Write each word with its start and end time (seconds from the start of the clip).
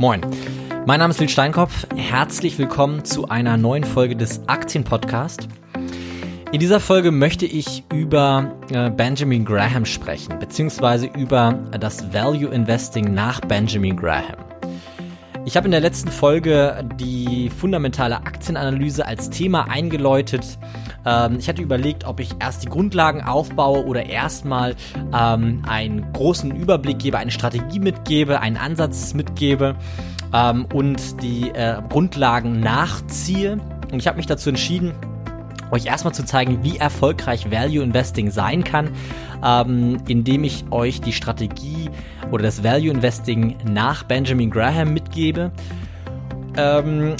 Moin, 0.00 0.22
mein 0.86 0.98
Name 0.98 1.10
ist 1.10 1.20
Lil 1.20 1.28
Steinkopf. 1.28 1.86
Herzlich 1.94 2.56
willkommen 2.56 3.04
zu 3.04 3.28
einer 3.28 3.58
neuen 3.58 3.84
Folge 3.84 4.16
des 4.16 4.48
Aktienpodcast. 4.48 5.46
In 6.52 6.58
dieser 6.58 6.80
Folge 6.80 7.10
möchte 7.10 7.44
ich 7.44 7.84
über 7.92 8.50
äh, 8.72 8.88
Benjamin 8.88 9.44
Graham 9.44 9.84
sprechen, 9.84 10.38
beziehungsweise 10.38 11.04
über 11.04 11.52
das 11.78 12.14
Value 12.14 12.48
Investing 12.48 13.12
nach 13.12 13.42
Benjamin 13.42 13.94
Graham. 13.94 14.49
Ich 15.46 15.56
habe 15.56 15.66
in 15.66 15.70
der 15.70 15.80
letzten 15.80 16.10
Folge 16.10 16.84
die 16.96 17.50
fundamentale 17.50 18.18
Aktienanalyse 18.18 19.06
als 19.06 19.30
Thema 19.30 19.68
eingeläutet. 19.68 20.58
Ähm, 21.06 21.36
ich 21.38 21.48
hatte 21.48 21.62
überlegt, 21.62 22.04
ob 22.04 22.20
ich 22.20 22.30
erst 22.40 22.62
die 22.62 22.68
Grundlagen 22.68 23.22
aufbaue 23.22 23.84
oder 23.86 24.06
erstmal 24.06 24.76
ähm, 25.12 25.62
einen 25.66 26.12
großen 26.12 26.54
Überblick 26.54 26.98
gebe, 26.98 27.18
eine 27.18 27.30
Strategie 27.30 27.80
mitgebe, 27.80 28.40
einen 28.40 28.58
Ansatz 28.58 29.14
mitgebe 29.14 29.76
ähm, 30.34 30.66
und 30.72 31.22
die 31.22 31.48
äh, 31.50 31.80
Grundlagen 31.88 32.60
nachziehe. 32.60 33.58
Und 33.90 33.98
ich 33.98 34.06
habe 34.06 34.18
mich 34.18 34.26
dazu 34.26 34.50
entschieden, 34.50 34.92
euch 35.70 35.86
erstmal 35.86 36.14
zu 36.14 36.24
zeigen, 36.24 36.62
wie 36.62 36.76
erfolgreich 36.76 37.50
Value 37.50 37.82
Investing 37.82 38.30
sein 38.30 38.64
kann, 38.64 38.90
ähm, 39.44 39.98
indem 40.08 40.44
ich 40.44 40.64
euch 40.70 41.00
die 41.00 41.12
Strategie 41.12 41.90
oder 42.30 42.44
das 42.44 42.62
Value 42.62 42.90
Investing 42.90 43.56
nach 43.64 44.02
Benjamin 44.04 44.50
Graham 44.50 44.92
mitgebe. 44.92 45.52
Ähm, 46.56 47.14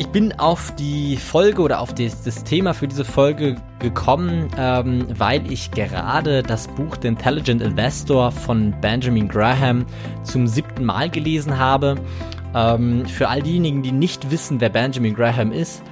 ich 0.00 0.08
bin 0.08 0.38
auf 0.38 0.72
die 0.76 1.16
Folge 1.16 1.60
oder 1.60 1.80
auf 1.80 1.92
das, 1.92 2.22
das 2.22 2.44
Thema 2.44 2.72
für 2.72 2.86
diese 2.86 3.04
Folge 3.04 3.56
gekommen, 3.80 4.48
ähm, 4.56 5.06
weil 5.18 5.50
ich 5.50 5.72
gerade 5.72 6.44
das 6.44 6.68
Buch 6.68 6.96
The 7.02 7.08
Intelligent 7.08 7.60
Investor 7.60 8.30
von 8.30 8.72
Benjamin 8.80 9.26
Graham 9.26 9.86
zum 10.22 10.46
siebten 10.46 10.84
Mal 10.84 11.10
gelesen 11.10 11.58
habe. 11.58 11.96
Ähm, 12.54 13.06
für 13.06 13.28
all 13.28 13.42
diejenigen, 13.42 13.82
die 13.82 13.90
nicht 13.90 14.30
wissen, 14.30 14.60
wer 14.60 14.68
Benjamin 14.68 15.14
Graham 15.14 15.50
ist, 15.50 15.82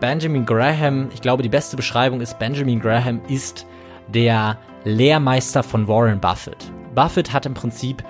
Benjamin 0.00 0.46
Graham, 0.46 1.08
ich 1.12 1.20
glaube, 1.20 1.42
die 1.42 1.48
beste 1.48 1.76
Beschreibung 1.76 2.20
ist, 2.20 2.38
Benjamin 2.38 2.80
Graham 2.80 3.20
ist 3.28 3.66
der 4.08 4.56
Lehrmeister 4.84 5.62
von 5.62 5.88
Warren 5.88 6.20
Buffett. 6.20 6.70
Buffett 6.94 7.32
hat 7.32 7.46
im 7.46 7.54
Prinzip 7.54 8.04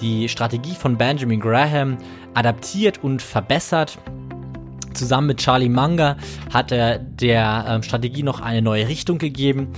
die 0.00 0.28
Strategie 0.28 0.74
von 0.74 0.96
Benjamin 0.96 1.40
Graham 1.40 1.98
adaptiert 2.32 3.04
und 3.04 3.20
verbessert. 3.20 3.98
Zusammen 4.94 5.28
mit 5.28 5.38
Charlie 5.38 5.68
Munger 5.68 6.16
hat 6.52 6.72
er 6.72 6.98
der 6.98 7.66
äh, 7.68 7.82
Strategie 7.82 8.22
noch 8.22 8.40
eine 8.40 8.62
neue 8.62 8.88
Richtung 8.88 9.18
gegeben. 9.18 9.68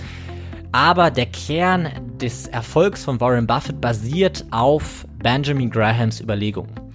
Aber 0.72 1.10
der 1.10 1.26
Kern 1.26 1.88
des 2.20 2.46
Erfolgs 2.46 3.04
von 3.04 3.20
Warren 3.20 3.46
Buffett 3.46 3.80
basiert 3.80 4.44
auf 4.50 5.06
Benjamin 5.18 5.70
Grahams 5.70 6.20
Überlegungen. 6.20 6.85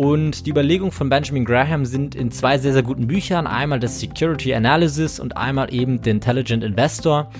Und 0.00 0.46
die 0.46 0.50
Überlegungen 0.50 0.92
von 0.92 1.10
Benjamin 1.10 1.44
Graham 1.44 1.84
sind 1.84 2.14
in 2.14 2.30
zwei 2.30 2.56
sehr, 2.56 2.72
sehr 2.72 2.82
guten 2.82 3.06
Büchern. 3.06 3.46
Einmal 3.46 3.80
das 3.80 4.00
Security 4.00 4.54
Analysis 4.54 5.20
und 5.20 5.36
einmal 5.36 5.74
eben 5.74 6.02
The 6.02 6.08
Intelligent 6.08 6.64
Investor. 6.64 7.30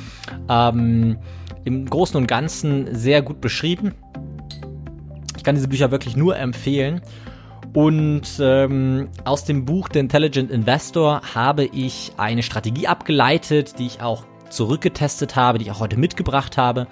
Ähm, 0.46 1.16
Im 1.64 1.86
Großen 1.86 2.18
und 2.18 2.26
Ganzen 2.26 2.94
sehr 2.94 3.22
gut 3.22 3.40
beschrieben. 3.40 3.94
Ich 5.38 5.42
kann 5.42 5.54
diese 5.54 5.68
Bücher 5.68 5.90
wirklich 5.90 6.16
nur 6.16 6.36
empfehlen. 6.36 7.00
Und 7.72 8.28
ähm, 8.42 9.08
aus 9.24 9.46
dem 9.46 9.64
Buch 9.64 9.88
The 9.90 10.00
Intelligent 10.00 10.50
Investor 10.50 11.22
habe 11.34 11.64
ich 11.64 12.12
eine 12.18 12.42
Strategie 12.42 12.86
abgeleitet, 12.86 13.78
die 13.78 13.86
ich 13.86 14.02
auch 14.02 14.26
zurückgetestet 14.50 15.34
habe, 15.34 15.56
die 15.56 15.64
ich 15.64 15.70
auch 15.70 15.80
heute 15.80 15.96
mitgebracht 15.96 16.58
habe. 16.58 16.88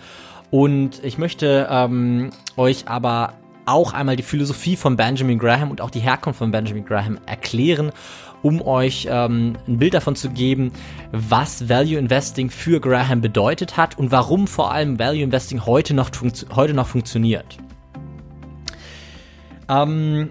Und 0.51 1.05
ich 1.05 1.19
möchte 1.19 1.69
ähm, 1.71 2.31
euch 2.57 2.89
aber 2.89 3.35
auch 3.69 3.93
einmal 3.93 4.17
die 4.17 4.23
Philosophie 4.23 4.77
von 4.77 4.97
Benjamin 4.97 5.39
Graham 5.39 5.71
und 5.71 5.81
auch 5.81 5.91
die 5.91 6.01
Herkunft 6.01 6.39
von 6.39 6.51
Benjamin 6.51 6.85
Graham 6.85 7.19
erklären, 7.27 7.93
um 8.43 8.63
euch 8.63 9.07
ähm, 9.11 9.57
ein 9.67 9.79
Bild 9.79 9.95
davon 9.95 10.17
zu 10.17 10.31
geben, 10.31 10.73
was 11.13 11.69
Value 11.69 11.99
Investing 11.99 12.51
für 12.51 12.81
Graham 12.81 13.21
bedeutet 13.21 13.77
hat 13.77 13.99
und 13.99 14.11
warum 14.11 14.47
vor 14.47 14.73
allem 14.73 14.99
Value 14.99 15.23
Investing 15.23 15.67
heute 15.67 15.95
noch, 15.95 16.11
heute 16.55 16.75
noch 16.75 16.87
funktioniert. 16.87 17.59
Ähm, 19.69 20.31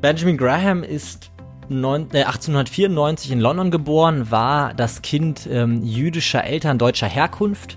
Benjamin 0.00 0.38
Graham 0.38 0.82
ist 0.82 1.30
1894 1.68 3.30
äh, 3.30 3.34
in 3.34 3.40
London 3.40 3.70
geboren, 3.70 4.30
war 4.30 4.72
das 4.72 5.02
Kind 5.02 5.48
ähm, 5.50 5.82
jüdischer 5.82 6.44
Eltern 6.44 6.78
deutscher 6.78 7.08
Herkunft 7.08 7.76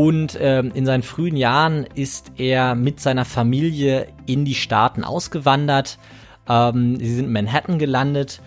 und 0.00 0.38
ähm, 0.40 0.72
in 0.72 0.86
seinen 0.86 1.02
frühen 1.02 1.36
Jahren 1.36 1.84
ist 1.94 2.32
er 2.38 2.74
mit 2.74 3.00
seiner 3.00 3.26
Familie 3.26 4.06
in 4.24 4.46
die 4.46 4.54
Staaten 4.54 5.04
ausgewandert. 5.04 5.98
Ähm, 6.48 6.96
sie 6.96 7.16
sind 7.16 7.26
in 7.26 7.32
Manhattan 7.32 7.78
gelandet 7.78 8.40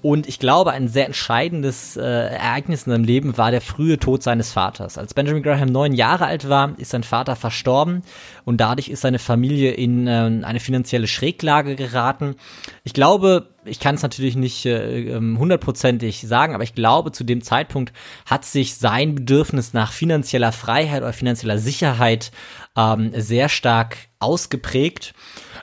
und 0.00 0.26
ich 0.26 0.38
glaube, 0.38 0.70
ein 0.70 0.88
sehr 0.88 1.04
entscheidendes 1.04 1.98
äh, 1.98 2.02
Ereignis 2.02 2.86
in 2.86 2.92
seinem 2.92 3.04
Leben 3.04 3.36
war 3.36 3.50
der 3.50 3.60
frühe 3.60 3.98
Tod 3.98 4.22
seines 4.22 4.52
Vaters. 4.52 4.96
Als 4.96 5.12
Benjamin 5.12 5.42
Graham 5.42 5.68
neun 5.68 5.92
Jahre 5.92 6.24
alt 6.24 6.48
war, 6.48 6.72
ist 6.78 6.92
sein 6.92 7.02
Vater 7.02 7.36
verstorben 7.36 8.00
und 8.46 8.62
dadurch 8.62 8.88
ist 8.88 9.02
seine 9.02 9.18
Familie 9.18 9.72
in 9.72 10.06
äh, 10.06 10.40
eine 10.42 10.60
finanzielle 10.60 11.06
Schräglage 11.06 11.76
geraten. 11.76 12.36
Ich 12.82 12.94
glaube, 12.94 13.53
ich 13.64 13.80
kann 13.80 13.94
es 13.94 14.02
natürlich 14.02 14.36
nicht 14.36 14.66
äh, 14.66 15.08
ähm, 15.08 15.38
hundertprozentig 15.38 16.22
sagen, 16.26 16.54
aber 16.54 16.64
ich 16.64 16.74
glaube, 16.74 17.12
zu 17.12 17.24
dem 17.24 17.42
Zeitpunkt 17.42 17.92
hat 18.26 18.44
sich 18.44 18.76
sein 18.76 19.14
Bedürfnis 19.14 19.72
nach 19.72 19.92
finanzieller 19.92 20.52
Freiheit 20.52 21.02
oder 21.02 21.12
finanzieller 21.12 21.58
Sicherheit 21.58 22.30
ähm, 22.76 23.12
sehr 23.14 23.48
stark 23.48 23.96
ausgeprägt. 24.18 25.14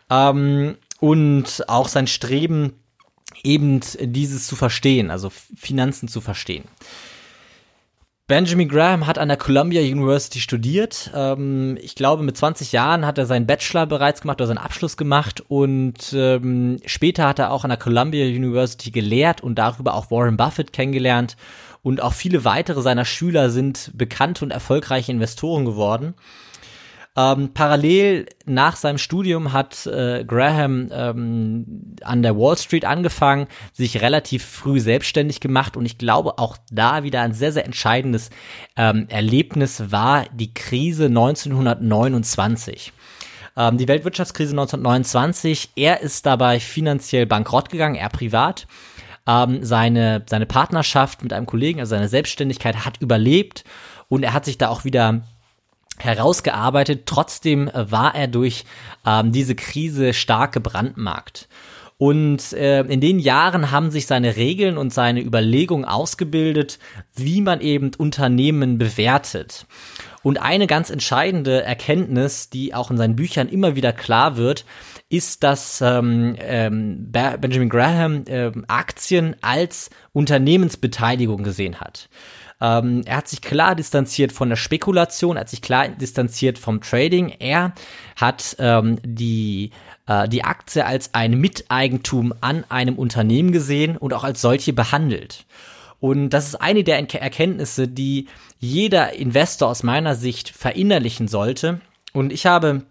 Ähm, 0.09 0.77
und 0.99 1.63
auch 1.67 1.87
sein 1.87 2.05
Streben 2.07 2.73
eben 3.43 3.81
dieses 3.99 4.45
zu 4.45 4.55
verstehen, 4.55 5.09
also 5.09 5.31
Finanzen 5.55 6.07
zu 6.07 6.21
verstehen. 6.21 6.65
Benjamin 8.31 8.69
Graham 8.69 9.07
hat 9.07 9.17
an 9.17 9.27
der 9.27 9.35
Columbia 9.35 9.81
University 9.81 10.39
studiert. 10.39 11.11
Ähm, 11.13 11.77
ich 11.81 11.95
glaube, 11.95 12.23
mit 12.23 12.37
20 12.37 12.71
Jahren 12.71 13.05
hat 13.05 13.17
er 13.17 13.25
seinen 13.25 13.45
Bachelor 13.45 13.87
bereits 13.87 14.21
gemacht 14.21 14.39
oder 14.39 14.47
seinen 14.47 14.57
Abschluss 14.57 14.95
gemacht 14.95 15.43
und 15.49 16.13
ähm, 16.13 16.77
später 16.85 17.27
hat 17.27 17.39
er 17.39 17.51
auch 17.51 17.65
an 17.65 17.71
der 17.71 17.77
Columbia 17.77 18.25
University 18.25 18.89
gelehrt 18.89 19.41
und 19.41 19.55
darüber 19.55 19.95
auch 19.95 20.11
Warren 20.11 20.37
Buffett 20.37 20.71
kennengelernt 20.71 21.35
und 21.83 22.01
auch 22.01 22.13
viele 22.13 22.45
weitere 22.45 22.81
seiner 22.81 23.03
Schüler 23.03 23.49
sind 23.49 23.91
bekannte 23.95 24.45
und 24.45 24.51
erfolgreiche 24.51 25.11
Investoren 25.11 25.65
geworden. 25.65 26.13
Ähm, 27.17 27.53
parallel 27.53 28.27
nach 28.45 28.77
seinem 28.77 28.97
Studium 28.97 29.51
hat 29.51 29.85
äh, 29.85 30.23
Graham 30.23 30.89
ähm, 30.93 31.95
an 32.03 32.23
der 32.23 32.37
Wall 32.37 32.57
Street 32.57 32.85
angefangen, 32.85 33.47
sich 33.73 34.01
relativ 34.01 34.45
früh 34.45 34.79
selbstständig 34.79 35.41
gemacht 35.41 35.75
und 35.75 35.85
ich 35.85 35.97
glaube 35.97 36.39
auch 36.39 36.55
da 36.71 37.03
wieder 37.03 37.21
ein 37.21 37.33
sehr, 37.33 37.51
sehr 37.51 37.65
entscheidendes 37.65 38.29
ähm, 38.77 39.07
Erlebnis 39.09 39.91
war 39.91 40.25
die 40.33 40.53
Krise 40.53 41.07
1929 41.07 42.93
ähm, 43.57 43.77
die 43.77 43.87
Weltwirtschaftskrise 43.89 44.51
1929. 44.51 45.71
Er 45.75 45.99
ist 45.99 46.25
dabei 46.25 46.61
finanziell 46.61 47.25
bankrott 47.25 47.69
gegangen, 47.69 47.95
er 47.95 48.09
privat. 48.09 48.67
Ähm, 49.27 49.63
seine, 49.63 50.23
seine 50.27 50.45
Partnerschaft 50.45 51.21
mit 51.21 51.33
einem 51.33 51.45
Kollegen, 51.45 51.79
also 51.79 51.91
seine 51.91 52.07
Selbstständigkeit 52.07 52.85
hat 52.85 53.01
überlebt 53.01 53.63
und 54.07 54.23
er 54.23 54.33
hat 54.33 54.45
sich 54.45 54.57
da 54.57 54.69
auch 54.69 54.83
wieder 54.83 55.21
herausgearbeitet. 55.97 57.03
Trotzdem 57.05 57.69
war 57.73 58.15
er 58.15 58.27
durch 58.27 58.65
ähm, 59.05 59.31
diese 59.31 59.55
Krise 59.55 60.13
stark 60.13 60.53
gebrandmarkt. 60.53 61.47
Und 62.01 62.53
äh, 62.53 62.81
in 62.81 62.99
den 62.99 63.19
Jahren 63.19 63.69
haben 63.69 63.91
sich 63.91 64.07
seine 64.07 64.35
Regeln 64.35 64.79
und 64.79 64.91
seine 64.91 65.21
Überlegungen 65.21 65.85
ausgebildet, 65.85 66.79
wie 67.15 67.41
man 67.41 67.61
eben 67.61 67.91
Unternehmen 67.95 68.79
bewertet. 68.79 69.67
Und 70.23 70.41
eine 70.41 70.65
ganz 70.65 70.89
entscheidende 70.89 71.63
Erkenntnis, 71.63 72.49
die 72.49 72.73
auch 72.73 72.89
in 72.89 72.97
seinen 72.97 73.15
Büchern 73.15 73.49
immer 73.49 73.75
wieder 73.75 73.93
klar 73.93 74.35
wird, 74.35 74.65
ist, 75.09 75.43
dass 75.43 75.79
ähm, 75.81 76.37
ähm, 76.39 77.11
Benjamin 77.11 77.69
Graham 77.69 78.23
äh, 78.25 78.51
Aktien 78.67 79.35
als 79.41 79.91
Unternehmensbeteiligung 80.11 81.43
gesehen 81.43 81.81
hat. 81.81 82.09
Ähm, 82.61 83.01
er 83.05 83.17
hat 83.17 83.27
sich 83.27 83.41
klar 83.41 83.75
distanziert 83.75 84.31
von 84.31 84.49
der 84.49 84.55
Spekulation, 84.55 85.35
er 85.35 85.41
hat 85.41 85.49
sich 85.49 85.61
klar 85.61 85.89
distanziert 85.89 86.59
vom 86.59 86.79
Trading. 86.81 87.33
Er 87.39 87.73
hat 88.15 88.55
ähm, 88.59 88.99
die 89.03 89.71
äh, 90.07 90.27
die 90.29 90.43
Aktie 90.43 90.85
als 90.85 91.13
ein 91.13 91.39
Miteigentum 91.39 92.33
an 92.41 92.63
einem 92.69 92.95
Unternehmen 92.95 93.51
gesehen 93.51 93.97
und 93.97 94.13
auch 94.13 94.23
als 94.23 94.41
solche 94.41 94.73
behandelt. 94.73 95.45
Und 95.99 96.31
das 96.31 96.47
ist 96.47 96.55
eine 96.55 96.83
der 96.83 96.97
Erkenntnisse, 96.97 97.87
die 97.87 98.27
jeder 98.59 99.13
Investor 99.13 99.69
aus 99.69 99.83
meiner 99.83 100.15
Sicht 100.15 100.49
verinnerlichen 100.49 101.27
sollte. 101.27 101.79
Und 102.11 102.33
ich 102.33 102.47
habe 102.47 102.83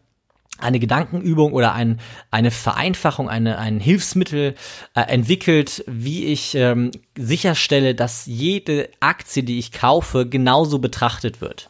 eine 0.62 0.78
Gedankenübung 0.78 1.52
oder 1.52 1.72
ein, 1.72 2.00
eine 2.30 2.50
Vereinfachung, 2.50 3.28
eine, 3.28 3.58
ein 3.58 3.80
Hilfsmittel 3.80 4.54
äh, 4.94 5.00
entwickelt, 5.02 5.84
wie 5.86 6.26
ich 6.26 6.54
ähm, 6.54 6.90
sicherstelle, 7.16 7.94
dass 7.94 8.26
jede 8.26 8.88
Aktie, 9.00 9.42
die 9.42 9.58
ich 9.58 9.72
kaufe, 9.72 10.26
genauso 10.26 10.78
betrachtet 10.78 11.40
wird. 11.40 11.68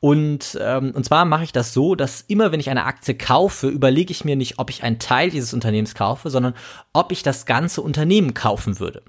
Und, 0.00 0.58
ähm, 0.60 0.92
und 0.94 1.04
zwar 1.04 1.24
mache 1.24 1.44
ich 1.44 1.52
das 1.52 1.72
so, 1.72 1.94
dass 1.94 2.20
immer 2.20 2.52
wenn 2.52 2.60
ich 2.60 2.68
eine 2.70 2.84
Aktie 2.84 3.14
kaufe, 3.14 3.68
überlege 3.68 4.12
ich 4.12 4.24
mir 4.24 4.36
nicht, 4.36 4.58
ob 4.58 4.68
ich 4.70 4.82
einen 4.82 4.98
Teil 4.98 5.30
dieses 5.30 5.54
Unternehmens 5.54 5.94
kaufe, 5.94 6.28
sondern 6.28 6.54
ob 6.92 7.12
ich 7.12 7.22
das 7.22 7.46
ganze 7.46 7.80
Unternehmen 7.80 8.34
kaufen 8.34 8.78
würde. 8.78 9.02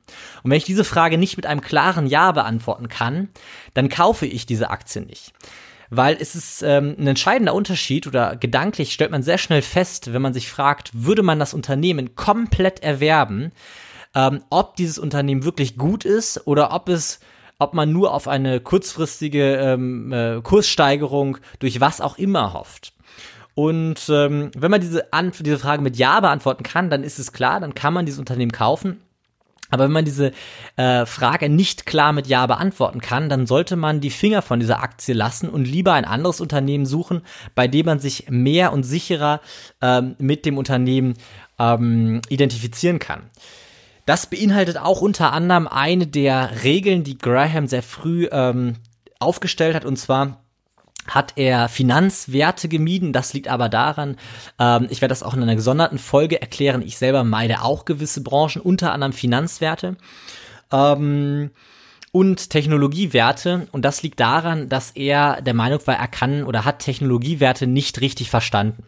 Und 0.43 0.51
wenn 0.51 0.57
ich 0.57 0.63
diese 0.63 0.85
Frage 0.85 1.17
nicht 1.17 1.35
mit 1.35 1.45
einem 1.45 1.61
klaren 1.61 2.07
Ja 2.07 2.31
beantworten 2.31 2.87
kann, 2.87 3.29
dann 3.73 3.89
kaufe 3.89 4.25
ich 4.25 4.45
diese 4.45 4.69
Aktie 4.69 5.01
nicht 5.01 5.33
weil 5.89 6.17
es 6.19 6.35
ist 6.35 6.61
ähm, 6.63 6.95
ein 6.97 7.07
entscheidender 7.07 7.53
Unterschied 7.53 8.07
oder 8.07 8.35
gedanklich 8.35 8.93
stellt 8.93 9.11
man 9.11 9.23
sehr 9.23 9.37
schnell 9.37 9.61
fest, 9.61 10.13
wenn 10.13 10.21
man 10.21 10.33
sich 10.33 10.49
fragt, 10.49 10.91
würde 10.93 11.23
man 11.23 11.39
das 11.39 11.53
Unternehmen 11.53 12.15
komplett 12.15 12.83
erwerben, 12.83 13.51
ähm, 14.15 14.43
ob 14.49 14.75
dieses 14.75 14.99
Unternehmen 14.99 15.43
wirklich 15.43 15.77
gut 15.77 16.05
ist 16.05 16.45
oder 16.47 16.73
ob 16.73 16.89
es 16.89 17.19
ob 17.59 17.73
man 17.73 17.91
nur 17.91 18.13
auf 18.13 18.27
eine 18.27 18.59
kurzfristige 18.59 19.55
ähm, 19.55 20.13
äh, 20.13 20.41
Kurssteigerung 20.41 21.39
durch 21.59 21.81
was 21.81 22.01
auch 22.01 22.17
immer 22.19 22.53
hofft. 22.53 22.93
Und 23.55 24.07
ähm, 24.09 24.51
wenn 24.55 24.69
man 24.69 24.81
diese, 24.81 25.07
diese 25.39 25.57
Frage 25.57 25.81
mit 25.81 25.97
Ja 25.97 26.19
beantworten 26.19 26.61
kann, 26.61 26.91
dann 26.91 27.03
ist 27.03 27.17
es 27.17 27.33
klar, 27.33 27.59
dann 27.59 27.73
kann 27.73 27.93
man 27.93 28.05
dieses 28.05 28.19
Unternehmen 28.19 28.51
kaufen. 28.51 29.01
Aber 29.69 29.85
wenn 29.85 29.91
man 29.91 30.05
diese 30.05 30.31
äh, 30.75 31.05
Frage 31.05 31.49
nicht 31.49 31.85
klar 31.85 32.13
mit 32.13 32.27
Ja 32.27 32.45
beantworten 32.47 33.01
kann, 33.01 33.29
dann 33.29 33.47
sollte 33.47 33.75
man 33.75 34.01
die 34.01 34.09
Finger 34.09 34.41
von 34.41 34.59
dieser 34.59 34.81
Aktie 34.81 35.13
lassen 35.13 35.49
und 35.49 35.65
lieber 35.65 35.93
ein 35.93 36.05
anderes 36.05 36.41
Unternehmen 36.41 36.85
suchen, 36.85 37.21
bei 37.55 37.67
dem 37.67 37.85
man 37.85 37.99
sich 37.99 38.29
mehr 38.29 38.73
und 38.73 38.83
sicherer 38.83 39.41
ähm, 39.81 40.15
mit 40.19 40.45
dem 40.45 40.57
Unternehmen 40.57 41.15
ähm, 41.59 42.21
identifizieren 42.29 42.99
kann. 42.99 43.23
Das 44.05 44.29
beinhaltet 44.29 44.77
auch 44.77 45.01
unter 45.01 45.33
anderem 45.33 45.67
eine 45.67 46.07
der 46.07 46.63
Regeln, 46.63 47.03
die 47.03 47.17
Graham 47.17 47.67
sehr 47.67 47.83
früh 47.83 48.27
ähm, 48.31 48.75
aufgestellt 49.19 49.75
hat, 49.75 49.83
und 49.83 49.97
zwar 49.97 50.46
hat 51.07 51.33
er 51.35 51.69
Finanzwerte 51.69 52.67
gemieden. 52.67 53.13
Das 53.13 53.33
liegt 53.33 53.47
aber 53.47 53.69
daran, 53.69 54.17
ähm, 54.59 54.87
ich 54.89 55.01
werde 55.01 55.11
das 55.11 55.23
auch 55.23 55.33
in 55.33 55.43
einer 55.43 55.55
gesonderten 55.55 55.97
Folge 55.97 56.41
erklären, 56.41 56.81
ich 56.81 56.97
selber 56.97 57.23
meide 57.23 57.61
auch 57.61 57.85
gewisse 57.85 58.21
Branchen, 58.21 58.61
unter 58.61 58.91
anderem 58.91 59.13
Finanzwerte. 59.13 59.97
Ähm, 60.71 61.51
und 62.11 62.49
Technologiewerte. 62.49 63.67
Und 63.71 63.83
das 63.85 64.01
liegt 64.01 64.19
daran, 64.19 64.69
dass 64.69 64.91
er 64.91 65.41
der 65.41 65.53
Meinung 65.53 65.79
war, 65.85 65.95
er 65.95 66.07
kann 66.07 66.43
oder 66.43 66.65
hat 66.65 66.79
Technologiewerte 66.79 67.67
nicht 67.67 68.01
richtig 68.01 68.29
verstanden. 68.29 68.83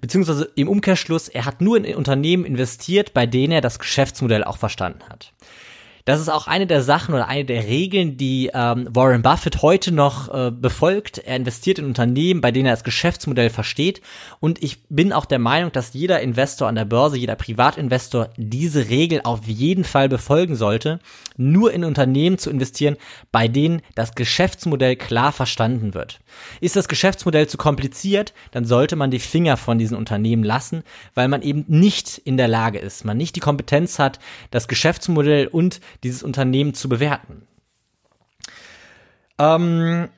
Beziehungsweise 0.00 0.50
im 0.54 0.68
Umkehrschluss, 0.68 1.28
er 1.28 1.44
hat 1.44 1.60
nur 1.60 1.76
in 1.76 1.94
Unternehmen 1.94 2.44
investiert, 2.44 3.12
bei 3.12 3.26
denen 3.26 3.52
er 3.52 3.60
das 3.60 3.78
Geschäftsmodell 3.78 4.44
auch 4.44 4.56
verstanden 4.56 5.02
hat. 5.10 5.32
Das 6.06 6.20
ist 6.20 6.28
auch 6.28 6.46
eine 6.46 6.66
der 6.66 6.82
Sachen 6.82 7.14
oder 7.14 7.28
eine 7.28 7.46
der 7.46 7.64
Regeln, 7.64 8.18
die 8.18 8.50
ähm, 8.52 8.86
Warren 8.90 9.22
Buffett 9.22 9.62
heute 9.62 9.90
noch 9.90 10.28
äh, 10.28 10.50
befolgt. 10.50 11.16
Er 11.16 11.36
investiert 11.36 11.78
in 11.78 11.86
Unternehmen, 11.86 12.42
bei 12.42 12.50
denen 12.50 12.66
er 12.66 12.74
das 12.74 12.84
Geschäftsmodell 12.84 13.48
versteht. 13.48 14.02
Und 14.38 14.62
ich 14.62 14.82
bin 14.90 15.14
auch 15.14 15.24
der 15.24 15.38
Meinung, 15.38 15.72
dass 15.72 15.94
jeder 15.94 16.20
Investor 16.20 16.68
an 16.68 16.74
der 16.74 16.84
Börse, 16.84 17.16
jeder 17.16 17.36
Privatinvestor 17.36 18.28
diese 18.36 18.90
Regel 18.90 19.22
auf 19.24 19.46
jeden 19.46 19.84
Fall 19.84 20.10
befolgen 20.10 20.56
sollte, 20.56 21.00
nur 21.38 21.72
in 21.72 21.84
Unternehmen 21.84 22.36
zu 22.36 22.50
investieren, 22.50 22.98
bei 23.32 23.48
denen 23.48 23.80
das 23.94 24.14
Geschäftsmodell 24.14 24.96
klar 24.96 25.32
verstanden 25.32 25.94
wird. 25.94 26.20
Ist 26.60 26.76
das 26.76 26.86
Geschäftsmodell 26.86 27.48
zu 27.48 27.56
kompliziert, 27.56 28.34
dann 28.50 28.66
sollte 28.66 28.96
man 28.96 29.10
die 29.10 29.18
Finger 29.18 29.56
von 29.56 29.78
diesen 29.78 29.96
Unternehmen 29.96 30.44
lassen, 30.44 30.82
weil 31.14 31.28
man 31.28 31.40
eben 31.40 31.64
nicht 31.66 32.18
in 32.18 32.36
der 32.36 32.48
Lage 32.48 32.78
ist, 32.78 33.06
man 33.06 33.16
nicht 33.16 33.36
die 33.36 33.40
Kompetenz 33.40 33.98
hat, 33.98 34.18
das 34.50 34.68
Geschäftsmodell 34.68 35.46
und 35.46 35.80
dieses 36.02 36.22
Unternehmen 36.22 36.74
zu 36.74 36.88
bewerten. 36.88 37.46
Ähm, 39.38 40.08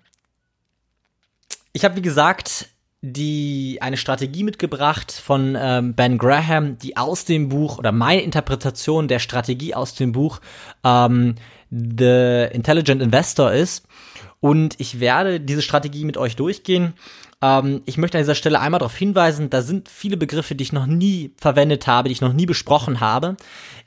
ich 1.73 1.85
habe, 1.85 1.97
wie 1.97 2.03
gesagt, 2.03 2.69
die 3.03 3.79
eine 3.81 3.97
Strategie 3.97 4.43
mitgebracht 4.43 5.13
von 5.13 5.57
ähm, 5.59 5.95
Ben 5.95 6.19
Graham, 6.19 6.79
die 6.79 6.97
aus 6.97 7.25
dem 7.25 7.49
Buch 7.49 7.79
oder 7.79 7.93
meine 7.93 8.23
Interpretation 8.23 9.09
der 9.09 9.19
Strategie 9.19 9.75
aus 9.75 9.95
dem 9.95 10.13
Buch 10.13 10.41
ähm, 10.83 11.35
The 11.71 12.49
Intelligent 12.53 13.03
Investor 13.03 13.53
ist. 13.53 13.87
Und 14.47 14.77
ich 14.79 15.01
werde 15.01 15.41
diese 15.41 15.61
Strategie 15.61 16.05
mit 16.05 16.17
euch 16.17 16.37
durchgehen. 16.37 16.93
Ähm, 17.43 17.83
ich 17.85 17.99
möchte 17.99 18.17
an 18.17 18.23
dieser 18.23 18.37
Stelle 18.37 18.61
einmal 18.61 18.79
darauf 18.79 18.95
hinweisen, 18.95 19.51
da 19.51 19.61
sind 19.61 19.89
viele 19.89 20.17
Begriffe, 20.17 20.55
die 20.55 20.63
ich 20.63 20.73
noch 20.73 20.87
nie 20.87 21.33
verwendet 21.37 21.89
habe, 21.89 22.09
die 22.09 22.13
ich 22.13 22.21
noch 22.21 22.33
nie 22.33 22.47
besprochen 22.47 23.01
habe. 23.01 23.37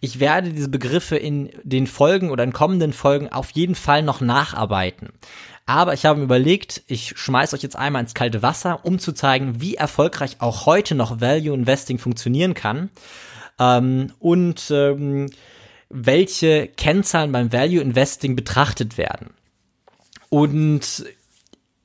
Ich 0.02 0.20
werde 0.20 0.52
diese 0.52 0.68
Begriffe 0.68 1.16
in 1.16 1.50
den 1.64 1.88
Folgen 1.88 2.30
oder 2.30 2.44
in 2.44 2.52
kommenden 2.52 2.92
Folgen 2.92 3.30
auf 3.30 3.52
jeden 3.52 3.74
Fall 3.74 4.04
noch 4.04 4.20
nacharbeiten. 4.20 5.14
Aber 5.66 5.94
ich 5.94 6.06
habe 6.06 6.20
mir 6.20 6.26
überlegt, 6.26 6.84
ich 6.88 7.14
schmeiß 7.16 7.54
euch 7.54 7.64
jetzt 7.64 7.78
einmal 7.78 8.02
ins 8.02 8.14
kalte 8.14 8.42
Wasser, 8.44 8.84
um 8.84 9.00
zu 9.00 9.14
zeigen, 9.14 9.62
wie 9.62 9.76
erfolgreich 9.76 10.36
auch 10.40 10.66
heute 10.66 10.94
noch 10.94 11.22
Value 11.22 11.54
Investing 11.54 12.00
funktionieren 12.00 12.54
kann. 12.54 12.90
Ähm, 13.60 14.12
und 14.20 14.70
ähm, 14.72 15.30
welche 15.88 16.68
Kennzahlen 16.68 17.32
beim 17.32 17.54
Value 17.54 17.80
Investing 17.80 18.36
betrachtet 18.36 18.98
werden. 18.98 19.30
Und 20.30 21.06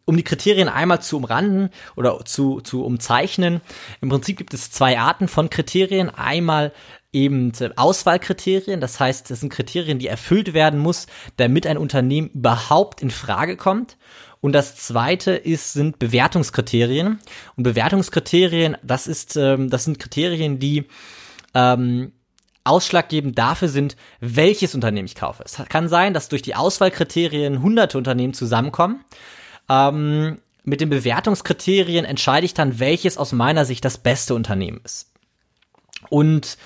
um 0.05 0.17
die 0.17 0.23
Kriterien 0.23 0.69
einmal 0.69 1.01
zu 1.01 1.17
umranden 1.17 1.71
oder 1.97 2.25
zu, 2.25 2.61
zu 2.61 2.85
umzeichnen, 2.85 3.61
im 4.01 4.11
Prinzip 4.11 4.37
gibt 4.37 4.55
es 4.55 4.71
zwei 4.71 4.99
Arten 4.99 5.29
von 5.29 5.51
Kriterien. 5.51 6.11
Einmal 6.11 6.73
eben 7.13 7.53
Auswahlkriterien, 7.77 8.81
das 8.81 9.01
heißt, 9.01 9.31
es 9.31 9.41
sind 9.41 9.51
Kriterien, 9.51 9.99
die 9.99 10.09
erfüllt 10.09 10.53
werden 10.53 10.81
muss, 10.81 11.07
damit 11.37 11.67
ein 11.67 11.79
Unternehmen 11.79 12.29
überhaupt 12.31 13.01
in 13.01 13.11
Frage 13.11 13.57
kommt. 13.57 13.97
Und 14.41 14.53
das 14.53 14.77
zweite 14.77 15.31
ist, 15.31 15.73
sind 15.73 15.99
Bewertungskriterien. 15.99 17.19
Und 17.57 17.63
Bewertungskriterien, 17.63 18.77
das 18.83 19.07
ist, 19.07 19.37
ähm, 19.37 19.71
das 19.71 19.85
sind 19.85 19.99
Kriterien, 19.99 20.59
die 20.59 20.85
ähm, 21.55 22.13
ausschlaggebend 22.65 23.39
dafür 23.39 23.69
sind, 23.69 23.97
welches 24.21 24.75
Unternehmen 24.75 25.07
ich 25.07 25.15
kaufe. 25.15 25.43
Es 25.45 25.63
kann 25.69 25.89
sein, 25.89 26.15
dass 26.15 26.29
durch 26.29 26.43
die 26.43 26.55
Auswahlkriterien 26.55 27.63
hunderte 27.63 27.99
Unternehmen 27.99 28.35
zusammenkommen. 28.35 29.05
Ähm, 29.69 30.39
mit 30.65 30.81
den 30.81 30.89
Bewertungskriterien 30.89 32.07
entscheide 32.07 32.47
ich 32.47 32.55
dann, 32.55 32.79
welches 32.79 33.19
aus 33.19 33.33
meiner 33.33 33.67
Sicht 33.67 33.85
das 33.85 33.99
beste 33.99 34.35
Unternehmen 34.35 34.81
ist. 34.83 35.11
Und 36.09 36.57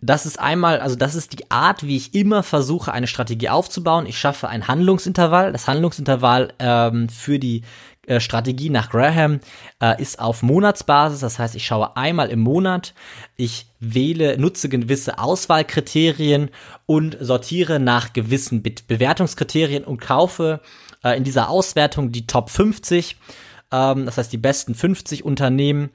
das 0.00 0.26
ist 0.26 0.38
einmal, 0.38 0.80
also 0.80 0.96
das 0.96 1.14
ist 1.14 1.32
die 1.32 1.50
Art, 1.50 1.82
wie 1.82 1.96
ich 1.96 2.14
immer 2.14 2.42
versuche, 2.42 2.92
eine 2.92 3.08
Strategie 3.08 3.48
aufzubauen. 3.48 4.06
Ich 4.06 4.18
schaffe 4.18 4.48
ein 4.48 4.68
Handlungsintervall. 4.68 5.50
Das 5.52 5.66
Handlungsintervall 5.66 6.52
ähm, 6.58 7.08
für 7.08 7.38
die 7.38 7.62
äh, 8.08 8.20
Strategie 8.20 8.70
nach 8.70 8.90
Graham 8.90 9.40
äh, 9.80 10.00
ist 10.00 10.18
auf 10.18 10.42
Monatsbasis. 10.42 11.20
Das 11.20 11.38
heißt, 11.38 11.54
ich 11.54 11.66
schaue 11.66 11.96
einmal 11.96 12.30
im 12.30 12.40
Monat, 12.40 12.94
ich 13.36 13.66
wähle, 13.80 14.38
nutze 14.38 14.68
gewisse 14.68 15.18
Auswahlkriterien 15.18 16.50
und 16.86 17.16
sortiere 17.20 17.78
nach 17.78 18.12
gewissen 18.12 18.62
Be 18.62 18.74
Bewertungskriterien 18.86 19.84
und 19.84 20.00
kaufe 20.00 20.60
äh, 21.04 21.16
in 21.16 21.24
dieser 21.24 21.48
Auswertung 21.48 22.10
die 22.10 22.26
Top 22.26 22.50
50. 22.50 23.16
Ähm, 23.70 24.06
das 24.06 24.18
heißt, 24.18 24.32
die 24.32 24.38
besten 24.38 24.74
50 24.74 25.24
Unternehmen 25.24 25.90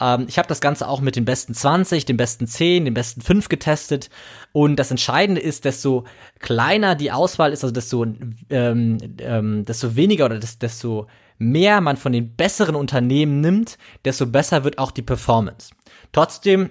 ähm, 0.00 0.26
ich 0.28 0.38
habe 0.38 0.48
das 0.48 0.60
Ganze 0.60 0.88
auch 0.88 1.00
mit 1.00 1.16
den 1.16 1.24
besten 1.24 1.54
20, 1.54 2.04
den 2.04 2.16
besten 2.16 2.46
10, 2.46 2.86
den 2.86 2.94
besten 2.94 3.20
5 3.20 3.48
getestet. 3.48 4.10
Und 4.52 4.76
das 4.76 4.90
Entscheidende 4.90 5.40
ist, 5.40 5.64
desto 5.64 6.04
kleiner 6.38 6.94
die 6.94 7.12
Auswahl 7.12 7.52
ist, 7.52 7.62
also 7.62 7.72
desto, 7.72 8.06
ähm, 8.50 8.98
ähm, 9.18 9.64
desto 9.64 9.96
weniger 9.96 10.26
oder 10.26 10.38
desto 10.38 11.06
mehr 11.38 11.80
man 11.80 11.96
von 11.96 12.12
den 12.12 12.36
besseren 12.36 12.74
Unternehmen 12.74 13.40
nimmt, 13.40 13.78
desto 14.04 14.26
besser 14.26 14.64
wird 14.64 14.78
auch 14.78 14.90
die 14.90 15.02
Performance. 15.02 15.70
Trotzdem 16.12 16.70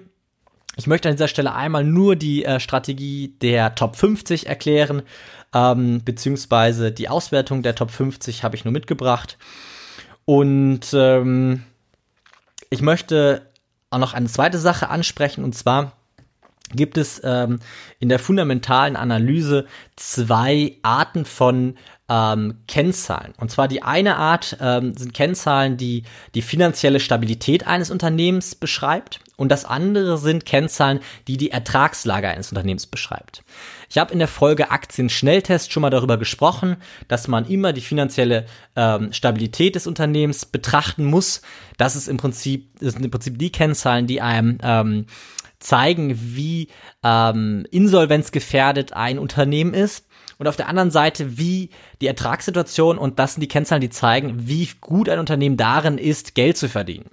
ich 0.80 0.88
möchte 0.88 1.10
an 1.10 1.16
dieser 1.16 1.28
Stelle 1.28 1.54
einmal 1.54 1.84
nur 1.84 2.16
die 2.16 2.46
äh, 2.46 2.62
Strategie 2.62 3.36
der 3.42 3.76
Top 3.76 3.98
50 3.98 4.48
erklären, 4.48 5.02
ähm, 5.54 6.02
beziehungsweise 6.06 6.94
die 6.94 7.10
Auswertung 7.10 7.64
der 7.64 7.76
Top 7.76 7.92
50 7.92 8.46
habe 8.46 8.56
ich 8.56 8.64
nur 8.64 8.72
mitgebracht. 8.72 9.38
Und 10.24 10.94
ähm, 10.94 11.64
ich 12.70 12.82
möchte 12.82 13.52
auch 13.90 13.98
noch 13.98 14.14
eine 14.14 14.28
zweite 14.28 14.60
Sache 14.60 14.90
ansprechen 14.90 15.44
und 15.44 15.56
zwar 15.56 15.94
gibt 16.76 16.98
es 16.98 17.22
ähm, 17.24 17.60
in 18.00 18.10
der 18.10 18.20
fundamentalen 18.20 18.96
Analyse 18.96 19.66
zwei 19.96 20.78
Arten 20.82 21.26
von 21.26 21.76
ähm, 22.10 22.56
Kennzahlen. 22.68 23.34
Und 23.38 23.52
zwar 23.52 23.68
die 23.68 23.84
eine 23.84 24.18
Art 24.18 24.58
ähm, 24.60 24.98
sind 24.98 25.14
Kennzahlen, 25.14 25.78
die 25.78 26.04
die 26.34 26.42
finanzielle 26.42 27.00
Stabilität 27.00 27.68
eines 27.68 27.92
Unternehmens 27.92 28.56
beschreibt. 28.56 29.20
Und 29.38 29.50
das 29.50 29.64
andere 29.64 30.18
sind 30.18 30.46
Kennzahlen, 30.46 31.00
die 31.28 31.38
die 31.38 31.52
Ertragslage 31.52 32.28
eines 32.28 32.50
Unternehmens 32.50 32.88
beschreibt. 32.88 33.44
Ich 33.90 33.98
habe 33.98 34.12
in 34.12 34.20
der 34.20 34.28
Folge 34.28 34.72
Aktien-Schnelltest 34.72 35.72
schon 35.72 35.82
mal 35.82 35.90
darüber 35.90 36.18
gesprochen, 36.18 36.78
dass 37.08 37.28
man 37.28 37.46
immer 37.46 37.72
die 37.72 37.82
finanzielle 37.82 38.46
ähm, 38.76 39.14
Stabilität 39.14 39.76
des 39.76 39.88
Unternehmens 39.88 40.46
betrachten 40.46 41.06
muss. 41.06 41.42
Das 41.78 41.96
ist 41.96 42.10
im 42.10 42.18
Prinzip, 42.18 42.70
das 42.80 42.94
sind 42.94 43.06
im 43.06 43.12
Prinzip 43.12 43.40
die 43.40 43.52
Kennzahlen, 43.52 44.08
die 44.08 44.20
einem 44.20 44.58
ähm, 44.62 45.06
zeigen, 45.60 46.18
wie 46.18 46.70
ähm, 47.04 47.66
insolvenzgefährdet 47.72 48.94
ein 48.94 49.20
Unternehmen 49.20 49.74
ist. 49.74 50.06
und 50.38 50.48
auf 50.48 50.56
der 50.56 50.70
anderen 50.70 50.90
Seite, 50.90 51.38
wie 51.38 51.70
die 52.00 52.08
Ertragssituation 52.08 52.98
und 52.98 53.20
das 53.20 53.34
sind 53.34 53.42
die 53.42 53.50
Kennzahlen, 53.50 53.82
die 53.82 53.90
zeigen, 53.90 54.48
wie 54.48 54.70
gut 54.80 55.10
ein 55.10 55.20
Unternehmen 55.20 55.58
darin 55.58 55.98
ist, 55.98 56.34
Geld 56.34 56.56
zu 56.56 56.70
verdienen. 56.70 57.10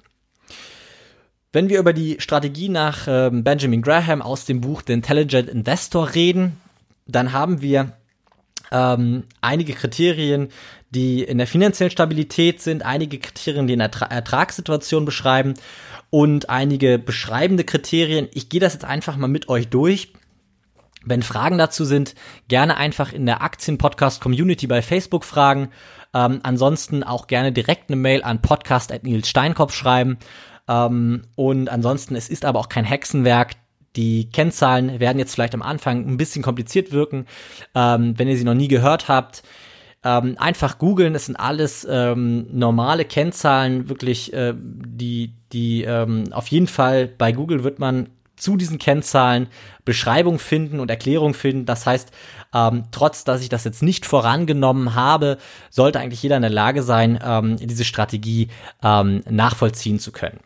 Wenn 1.53 1.69
wir 1.69 1.79
über 1.79 1.93
die 1.93 2.17
Strategie 2.21 2.69
nach 2.69 3.09
äh, 3.09 3.31
Benjamin 3.33 3.83
Graham 3.83 4.23
aus 4.23 4.45
dem 4.45 4.61
Buch 4.61 4.83
The 4.87 4.93
Intelligent 4.93 5.49
Investor 5.49 6.15
reden, 6.15 6.61
dann 7.07 7.33
haben 7.33 7.63
wir 7.63 7.93
ähm, 8.71 9.25
einige 9.41 9.73
Kriterien, 9.73 10.49
die 10.91 11.23
in 11.23 11.39
der 11.39 11.47
finanziellen 11.47 11.91
Stabilität 11.91 12.61
sind, 12.61 12.85
einige 12.85 13.19
Kriterien, 13.19 13.67
die 13.67 13.73
in 13.73 13.79
der 13.79 13.89
Ertra 13.89 14.07
Ertragssituation 14.07 15.05
beschreiben 15.05 15.55
und 16.11 16.51
einige 16.51 16.99
beschreibende 16.99 17.65
Kriterien. 17.65 18.29
Ich 18.33 18.49
gehe 18.49 18.61
das 18.61 18.75
jetzt 18.75 18.85
einfach 18.85 19.17
mal 19.17 19.29
mit 19.29 19.49
euch 19.49 19.69
durch. 19.69 20.13
Wenn 21.05 21.23
Fragen 21.23 21.57
dazu 21.57 21.85
sind, 21.85 22.15
gerne 22.49 22.77
einfach 22.77 23.13
in 23.13 23.27
der 23.27 23.41
Aktien-Podcast-Community 23.41 24.67
bei 24.67 24.83
Facebook 24.83 25.25
fragen. 25.25 25.69
Ähm, 26.13 26.41
ansonsten 26.43 27.05
auch 27.05 27.29
gerne 27.29 27.53
direkt 27.53 27.91
eine 27.91 27.97
Mail 27.97 28.23
an 28.25 28.43
podcast.nilssteinkopf 28.43 29.73
schreiben. 29.73 30.19
Ähm, 30.69 31.23
und 31.37 31.69
ansonsten, 31.69 32.17
es 32.17 32.29
ist 32.29 32.45
aber 32.45 32.59
auch 32.59 32.69
kein 32.69 32.85
Hexenwerk. 32.85 33.53
Die 33.95 34.29
Kennzahlen 34.31 34.99
werden 35.01 35.19
jetzt 35.19 35.35
vielleicht 35.35 35.55
am 35.55 35.63
Anfang 35.63 36.07
ein 36.09 36.17
bisschen 36.17 36.43
kompliziert 36.43 36.91
wirken. 36.91 37.27
Ähm, 37.75 38.19
wenn 38.19 38.29
ihr 38.29 38.37
sie 38.37 38.45
noch 38.45 38.55
nie 38.55 38.69
gehört 38.69 39.09
habt, 39.09 39.43
ähm, 40.05 40.37
einfach 40.39 40.79
googeln. 40.79 41.15
Es 41.15 41.27
sind 41.27 41.37
alles 41.37 41.87
ähm, 41.89 42.47
normale 42.53 43.05
Kennzahlen, 43.05 43.89
wirklich, 43.89 44.33
äh, 44.33 44.55
die, 44.57 45.33
die 45.53 45.85
ähm, 45.85 46.33
auf 46.33 46.49
jeden 46.49 46.67
Fall 46.67 47.07
bei 47.07 47.33
Google 47.33 47.65
wird 47.65 47.79
man 47.79 48.09
zu 48.37 48.57
diesen 48.57 48.79
Kennzahlen 48.79 49.49
Beschreibung 49.85 50.39
finden 50.39 50.79
und 50.79 50.91
Erklärung 50.91 51.35
finden. 51.35 51.65
Das 51.67 51.87
heißt, 51.87 52.11
ähm, 52.55 52.85
trotz 52.93 53.25
dass 53.25 53.41
ich 53.41 53.49
das 53.49 53.65
jetzt 53.65 53.83
nicht 53.83 54.07
vorangenommen 54.07 54.95
habe, 54.95 55.39
sollte 55.71 56.01
eigentlich 56.01 56.23
jeder 56.23 56.37
in 56.37 56.43
der 56.43 56.51
Lage 56.51 56.83
sein, 56.83 57.19
ähm, 57.25 57.57
diese 57.57 57.85
Strategie 57.85 58.49
ähm, 58.83 59.23
nachvollziehen 59.29 59.99
zu 59.99 60.13
können. 60.13 60.41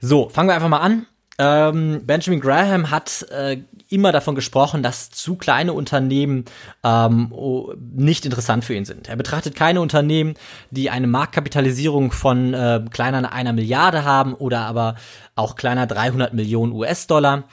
So, 0.00 0.28
fangen 0.28 0.48
wir 0.48 0.54
einfach 0.54 0.68
mal 0.68 0.78
an. 0.80 1.06
Ähm, 1.38 2.02
Benjamin 2.04 2.40
Graham 2.40 2.90
hat 2.90 3.26
äh, 3.30 3.58
immer 3.88 4.10
davon 4.12 4.34
gesprochen, 4.34 4.82
dass 4.82 5.10
zu 5.10 5.36
kleine 5.36 5.72
Unternehmen 5.72 6.46
ähm, 6.82 7.32
nicht 7.94 8.24
interessant 8.24 8.64
für 8.64 8.74
ihn 8.74 8.84
sind. 8.84 9.08
Er 9.08 9.16
betrachtet 9.16 9.54
keine 9.54 9.80
Unternehmen, 9.80 10.34
die 10.70 10.90
eine 10.90 11.06
Marktkapitalisierung 11.06 12.10
von 12.10 12.54
äh, 12.54 12.80
kleiner 12.90 13.32
einer 13.32 13.52
Milliarde 13.52 14.04
haben 14.04 14.34
oder 14.34 14.60
aber 14.60 14.96
auch 15.34 15.56
kleiner 15.56 15.86
300 15.86 16.32
Millionen 16.32 16.72
US-Dollar. 16.72 17.44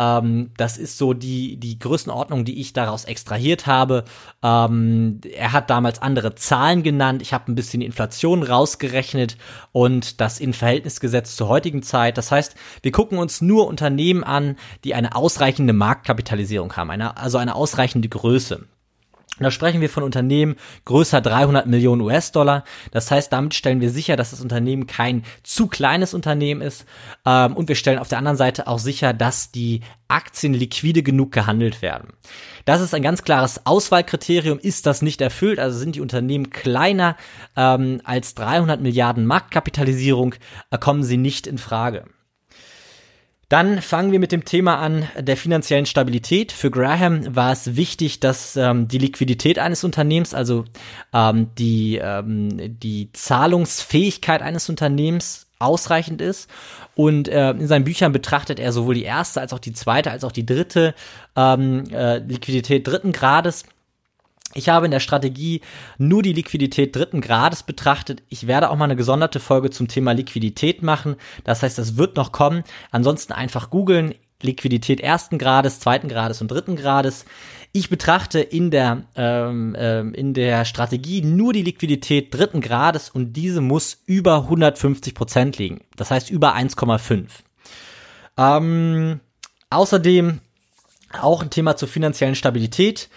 Ähm, 0.00 0.50
das 0.56 0.78
ist 0.78 0.96
so 0.96 1.12
die, 1.12 1.58
die 1.58 1.78
Größenordnung, 1.78 2.46
die 2.46 2.58
ich 2.58 2.72
daraus 2.72 3.04
extrahiert 3.04 3.66
habe. 3.66 4.04
Ähm, 4.42 5.20
er 5.30 5.52
hat 5.52 5.68
damals 5.68 6.00
andere 6.00 6.34
Zahlen 6.34 6.82
genannt. 6.82 7.20
Ich 7.20 7.34
habe 7.34 7.52
ein 7.52 7.54
bisschen 7.54 7.80
die 7.80 7.86
Inflation 7.86 8.42
rausgerechnet 8.42 9.36
und 9.72 10.22
das 10.22 10.40
in 10.40 10.54
Verhältnis 10.54 11.00
gesetzt 11.00 11.36
zur 11.36 11.48
heutigen 11.48 11.82
Zeit. 11.82 12.16
Das 12.16 12.32
heißt, 12.32 12.54
wir 12.80 12.92
gucken 12.92 13.18
uns 13.18 13.42
nur 13.42 13.66
Unternehmen 13.66 14.24
an, 14.24 14.56
die 14.84 14.94
eine 14.94 15.14
ausreichende 15.14 15.74
Marktkapitalisierung 15.74 16.74
haben, 16.76 16.90
eine, 16.90 17.18
also 17.18 17.36
eine 17.36 17.54
ausreichende 17.54 18.08
Größe. 18.08 18.64
Da 19.40 19.50
sprechen 19.50 19.80
wir 19.80 19.88
von 19.88 20.02
Unternehmen 20.02 20.56
größer 20.84 21.20
300 21.20 21.66
Millionen 21.66 22.02
US-Dollar. 22.02 22.64
Das 22.90 23.10
heißt, 23.10 23.32
damit 23.32 23.54
stellen 23.54 23.80
wir 23.80 23.90
sicher, 23.90 24.16
dass 24.16 24.30
das 24.30 24.40
Unternehmen 24.40 24.86
kein 24.86 25.24
zu 25.42 25.66
kleines 25.66 26.14
Unternehmen 26.14 26.60
ist. 26.60 26.84
Ähm, 27.24 27.56
und 27.56 27.68
wir 27.68 27.74
stellen 27.74 27.98
auf 27.98 28.08
der 28.08 28.18
anderen 28.18 28.36
Seite 28.36 28.66
auch 28.66 28.78
sicher, 28.78 29.12
dass 29.12 29.50
die 29.50 29.80
Aktien 30.08 30.52
liquide 30.52 31.02
genug 31.02 31.32
gehandelt 31.32 31.82
werden. 31.82 32.08
Das 32.64 32.80
ist 32.80 32.94
ein 32.94 33.02
ganz 33.02 33.22
klares 33.22 33.64
Auswahlkriterium. 33.64 34.58
Ist 34.58 34.86
das 34.86 35.02
nicht 35.02 35.20
erfüllt, 35.20 35.58
also 35.58 35.78
sind 35.78 35.96
die 35.96 36.00
Unternehmen 36.00 36.50
kleiner 36.50 37.16
ähm, 37.56 38.00
als 38.04 38.34
300 38.34 38.80
Milliarden 38.80 39.24
Marktkapitalisierung, 39.26 40.34
äh, 40.70 40.78
kommen 40.78 41.02
sie 41.02 41.16
nicht 41.16 41.46
in 41.46 41.58
Frage. 41.58 42.04
Dann 43.50 43.82
fangen 43.82 44.12
wir 44.12 44.20
mit 44.20 44.30
dem 44.30 44.44
Thema 44.44 44.78
an 44.78 45.08
der 45.18 45.36
finanziellen 45.36 45.84
Stabilität. 45.84 46.52
Für 46.52 46.70
Graham 46.70 47.34
war 47.34 47.50
es 47.50 47.74
wichtig, 47.74 48.20
dass 48.20 48.56
ähm, 48.56 48.86
die 48.86 48.98
Liquidität 48.98 49.58
eines 49.58 49.82
Unternehmens, 49.82 50.34
also 50.34 50.64
ähm, 51.12 51.48
die, 51.58 52.00
ähm, 52.00 52.78
die 52.78 53.10
Zahlungsfähigkeit 53.12 54.40
eines 54.40 54.68
Unternehmens 54.68 55.48
ausreichend 55.58 56.22
ist. 56.22 56.48
Und 56.94 57.26
äh, 57.26 57.50
in 57.50 57.66
seinen 57.66 57.82
Büchern 57.82 58.12
betrachtet 58.12 58.60
er 58.60 58.72
sowohl 58.72 58.94
die 58.94 59.02
erste 59.02 59.40
als 59.40 59.52
auch 59.52 59.58
die 59.58 59.72
zweite 59.72 60.12
als 60.12 60.22
auch 60.22 60.32
die 60.32 60.46
dritte 60.46 60.94
ähm, 61.34 61.84
äh, 61.92 62.18
Liquidität 62.18 62.86
dritten 62.86 63.10
Grades 63.10 63.64
ich 64.54 64.68
habe 64.68 64.86
in 64.86 64.90
der 64.90 65.00
Strategie 65.00 65.60
nur 65.96 66.22
die 66.22 66.32
Liquidität 66.32 66.94
dritten 66.94 67.20
Grades 67.20 67.62
betrachtet. 67.62 68.22
Ich 68.28 68.46
werde 68.46 68.70
auch 68.70 68.76
mal 68.76 68.84
eine 68.84 68.96
gesonderte 68.96 69.38
Folge 69.38 69.70
zum 69.70 69.86
Thema 69.86 70.12
Liquidität 70.12 70.82
machen. 70.82 71.16
Das 71.44 71.62
heißt, 71.62 71.78
das 71.78 71.96
wird 71.96 72.16
noch 72.16 72.32
kommen. 72.32 72.64
Ansonsten 72.90 73.32
einfach 73.32 73.70
googeln. 73.70 74.14
Liquidität 74.42 75.00
ersten 75.00 75.38
Grades, 75.38 75.80
zweiten 75.80 76.08
Grades 76.08 76.40
und 76.40 76.50
dritten 76.50 76.74
Grades. 76.74 77.26
Ich 77.72 77.90
betrachte 77.90 78.40
in 78.40 78.70
der, 78.70 79.04
ähm, 79.14 79.76
ähm, 79.78 80.14
in 80.14 80.34
der 80.34 80.64
Strategie 80.64 81.22
nur 81.22 81.52
die 81.52 81.62
Liquidität 81.62 82.34
dritten 82.34 82.60
Grades 82.60 83.10
und 83.10 83.34
diese 83.34 83.60
muss 83.60 84.02
über 84.06 84.36
150 84.36 85.14
Prozent 85.14 85.58
liegen. 85.58 85.82
Das 85.94 86.10
heißt 86.10 86.30
über 86.30 86.56
1,5. 86.56 87.26
Ähm, 88.36 89.20
außerdem 89.68 90.40
auch 91.20 91.42
ein 91.42 91.50
Thema 91.50 91.76
zur 91.76 91.88
finanziellen 91.88 92.34
Stabilität. 92.34 93.08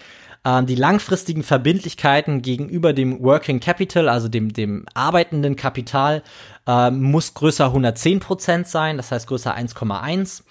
Ähm, 0.44 0.66
die 0.66 0.74
langfristigen 0.74 1.42
Verbindlichkeiten 1.42 2.42
gegenüber 2.42 2.92
dem 2.92 3.22
Working 3.22 3.60
Capital, 3.60 4.08
also 4.08 4.28
dem, 4.28 4.52
dem 4.52 4.84
arbeitenden 4.94 5.56
Kapital, 5.56 6.22
äh, 6.66 6.90
muss 6.90 7.34
größer 7.34 7.66
110 7.66 8.20
Prozent 8.20 8.68
sein, 8.68 8.96
das 8.96 9.10
heißt 9.10 9.26
größer 9.26 9.56
1,1. 9.56 10.42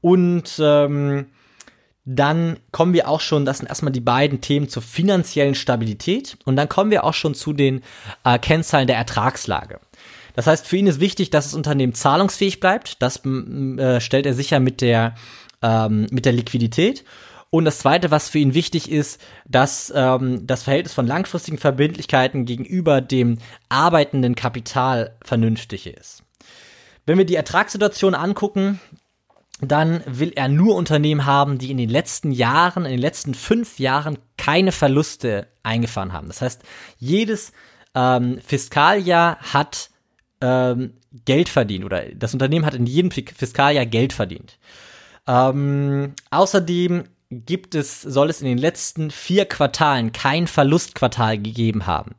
Und 0.00 0.60
ähm, 0.60 1.26
dann 2.04 2.58
kommen 2.70 2.92
wir 2.92 3.08
auch 3.08 3.20
schon, 3.20 3.44
das 3.44 3.58
sind 3.58 3.68
erstmal 3.68 3.92
die 3.92 4.00
beiden 4.00 4.40
Themen 4.40 4.68
zur 4.68 4.82
finanziellen 4.82 5.54
Stabilität. 5.54 6.36
Und 6.44 6.56
dann 6.56 6.68
kommen 6.68 6.90
wir 6.90 7.04
auch 7.04 7.14
schon 7.14 7.34
zu 7.34 7.52
den 7.52 7.82
äh, 8.24 8.38
Kennzahlen 8.38 8.86
der 8.86 8.96
Ertragslage. 8.96 9.80
Das 10.36 10.46
heißt, 10.46 10.66
für 10.66 10.76
ihn 10.76 10.86
ist 10.86 11.00
wichtig, 11.00 11.30
dass 11.30 11.46
das 11.46 11.54
Unternehmen 11.54 11.94
zahlungsfähig 11.94 12.60
bleibt. 12.60 13.00
Das 13.00 13.24
äh, 13.24 14.00
stellt 14.00 14.26
er 14.26 14.34
sicher 14.34 14.60
mit 14.60 14.80
der, 14.80 15.14
ähm, 15.62 16.06
mit 16.10 16.26
der 16.26 16.32
Liquidität. 16.32 17.04
Und 17.54 17.66
das 17.66 17.78
Zweite, 17.78 18.10
was 18.10 18.28
für 18.28 18.40
ihn 18.40 18.52
wichtig 18.52 18.90
ist, 18.90 19.20
dass 19.46 19.92
ähm, 19.94 20.44
das 20.44 20.64
Verhältnis 20.64 20.92
von 20.92 21.06
langfristigen 21.06 21.56
Verbindlichkeiten 21.56 22.46
gegenüber 22.46 23.00
dem 23.00 23.38
arbeitenden 23.68 24.34
Kapital 24.34 25.14
vernünftig 25.22 25.86
ist. 25.86 26.24
Wenn 27.06 27.16
wir 27.16 27.24
die 27.24 27.36
Ertragssituation 27.36 28.16
angucken, 28.16 28.80
dann 29.60 30.02
will 30.04 30.32
er 30.34 30.48
nur 30.48 30.74
Unternehmen 30.74 31.26
haben, 31.26 31.58
die 31.58 31.70
in 31.70 31.76
den 31.76 31.90
letzten 31.90 32.32
Jahren, 32.32 32.86
in 32.86 32.90
den 32.90 33.00
letzten 33.00 33.34
fünf 33.34 33.78
Jahren 33.78 34.18
keine 34.36 34.72
Verluste 34.72 35.46
eingefahren 35.62 36.12
haben. 36.12 36.26
Das 36.26 36.40
heißt, 36.40 36.60
jedes 36.98 37.52
ähm, 37.94 38.40
Fiskaljahr 38.44 39.38
hat 39.38 39.90
ähm, 40.40 40.94
Geld 41.24 41.48
verdient 41.48 41.84
oder 41.84 42.02
das 42.16 42.32
Unternehmen 42.32 42.66
hat 42.66 42.74
in 42.74 42.86
jedem 42.86 43.12
Fiskaljahr 43.12 43.86
Geld 43.86 44.12
verdient. 44.12 44.58
Ähm, 45.28 46.14
außerdem 46.30 47.04
gibt 47.30 47.74
es, 47.74 48.02
soll 48.02 48.30
es 48.30 48.40
in 48.40 48.46
den 48.46 48.58
letzten 48.58 49.10
vier 49.10 49.46
Quartalen 49.46 50.12
kein 50.12 50.46
Verlustquartal 50.46 51.38
gegeben 51.38 51.86
haben. 51.86 52.14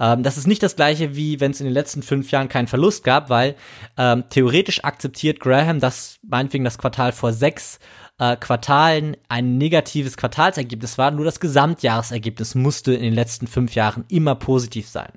Ähm, 0.00 0.22
das 0.22 0.38
ist 0.38 0.46
nicht 0.46 0.62
das 0.62 0.76
gleiche, 0.76 1.14
wie 1.14 1.40
wenn 1.40 1.52
es 1.52 1.60
in 1.60 1.66
den 1.66 1.74
letzten 1.74 2.02
fünf 2.02 2.30
Jahren 2.30 2.48
keinen 2.48 2.66
Verlust 2.66 3.04
gab, 3.04 3.28
weil 3.28 3.54
ähm, 3.96 4.24
theoretisch 4.30 4.82
akzeptiert 4.82 5.40
Graham, 5.40 5.78
dass 5.78 6.18
meinetwegen 6.26 6.64
das 6.64 6.78
Quartal 6.78 7.12
vor 7.12 7.32
sechs 7.32 7.78
äh, 8.18 8.36
Quartalen 8.36 9.16
ein 9.28 9.58
negatives 9.58 10.16
Quartalsergebnis 10.16 10.98
war, 10.98 11.10
nur 11.10 11.24
das 11.24 11.38
Gesamtjahresergebnis 11.38 12.54
musste 12.54 12.94
in 12.94 13.02
den 13.02 13.14
letzten 13.14 13.46
fünf 13.46 13.74
Jahren 13.74 14.04
immer 14.08 14.34
positiv 14.34 14.88
sein. 14.88 15.12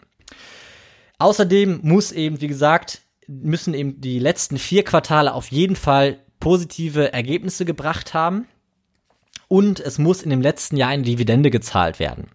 Außerdem 1.17 1.79
muss 1.83 2.11
eben, 2.11 2.41
wie 2.41 2.47
gesagt, 2.47 3.01
müssen 3.27 3.73
eben 3.73 4.01
die 4.01 4.19
letzten 4.19 4.57
vier 4.57 4.83
Quartale 4.83 5.33
auf 5.33 5.47
jeden 5.51 5.77
Fall 5.77 6.19
positive 6.41 7.13
Ergebnisse 7.13 7.63
gebracht 7.63 8.13
haben 8.13 8.47
und 9.47 9.79
es 9.79 9.97
muss 9.97 10.21
in 10.21 10.29
dem 10.29 10.41
letzten 10.41 10.77
Jahr 10.77 10.89
eine 10.89 11.03
Dividende 11.03 11.49
gezahlt 11.49 11.99
werden. 11.99 12.27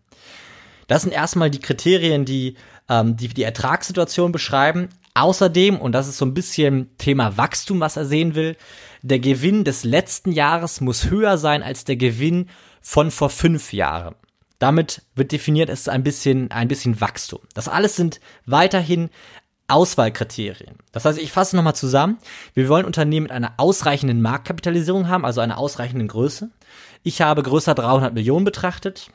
Das 0.86 1.02
sind 1.02 1.12
erstmal 1.12 1.50
die 1.50 1.60
Kriterien, 1.60 2.24
die 2.24 2.56
ähm, 2.88 3.16
die, 3.16 3.28
die 3.28 3.42
Ertragssituation 3.42 4.32
beschreiben. 4.32 4.88
Außerdem, 5.14 5.78
und 5.78 5.92
das 5.92 6.08
ist 6.08 6.18
so 6.18 6.24
ein 6.24 6.34
bisschen 6.34 6.96
Thema 6.96 7.36
Wachstum, 7.36 7.80
was 7.80 7.96
er 7.96 8.06
sehen 8.06 8.34
will, 8.34 8.56
der 9.02 9.18
Gewinn 9.18 9.64
des 9.64 9.84
letzten 9.84 10.32
Jahres 10.32 10.80
muss 10.80 11.10
höher 11.10 11.38
sein 11.38 11.62
als 11.62 11.84
der 11.84 11.96
Gewinn 11.96 12.48
von 12.80 13.10
vor 13.10 13.30
fünf 13.30 13.72
Jahren. 13.72 14.14
Damit 14.58 15.02
wird 15.14 15.30
definiert, 15.30 15.70
es 15.70 15.80
ist 15.80 15.88
ein 15.88 16.02
bisschen, 16.02 16.50
ein 16.50 16.66
bisschen 16.66 17.00
Wachstum. 17.00 17.40
Das 17.54 17.68
alles 17.68 17.94
sind 17.94 18.20
weiterhin 18.44 19.08
Auswahlkriterien. 19.68 20.76
Das 20.92 21.04
heißt, 21.04 21.18
ich 21.18 21.30
fasse 21.30 21.54
nochmal 21.54 21.74
zusammen. 21.74 22.18
Wir 22.54 22.68
wollen 22.68 22.86
Unternehmen 22.86 23.24
mit 23.24 23.32
einer 23.32 23.54
ausreichenden 23.58 24.22
Marktkapitalisierung 24.22 25.08
haben, 25.08 25.24
also 25.24 25.40
einer 25.40 25.58
ausreichenden 25.58 26.08
Größe. 26.08 26.50
Ich 27.02 27.20
habe 27.20 27.42
größer 27.42 27.74
300 27.74 28.14
Millionen 28.14 28.44
betrachtet. 28.44 29.10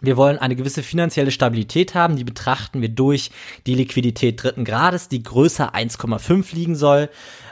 Wir 0.00 0.16
wollen 0.16 0.38
eine 0.38 0.56
gewisse 0.56 0.82
finanzielle 0.82 1.30
Stabilität 1.30 1.94
haben, 1.94 2.16
die 2.16 2.24
betrachten 2.24 2.82
wir 2.82 2.90
durch 2.90 3.30
die 3.66 3.74
Liquidität 3.74 4.42
dritten 4.42 4.64
Grades, 4.64 5.08
die 5.08 5.22
größer 5.22 5.74
1,5 5.74 6.54
liegen 6.54 6.76
soll. 6.76 7.08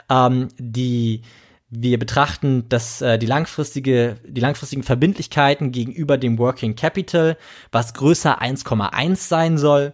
Ähm, 0.09 0.49
die 0.59 1.21
wir 1.69 1.97
betrachten 1.97 2.69
dass 2.69 3.01
äh, 3.01 3.17
die 3.17 3.25
langfristige 3.25 4.17
die 4.25 4.41
langfristigen 4.41 4.83
Verbindlichkeiten 4.83 5.71
gegenüber 5.71 6.17
dem 6.17 6.37
Working 6.37 6.75
Capital, 6.75 7.37
was 7.71 7.93
größer 7.95 8.41
1,1 8.41 9.15
sein 9.15 9.57
soll 9.57 9.93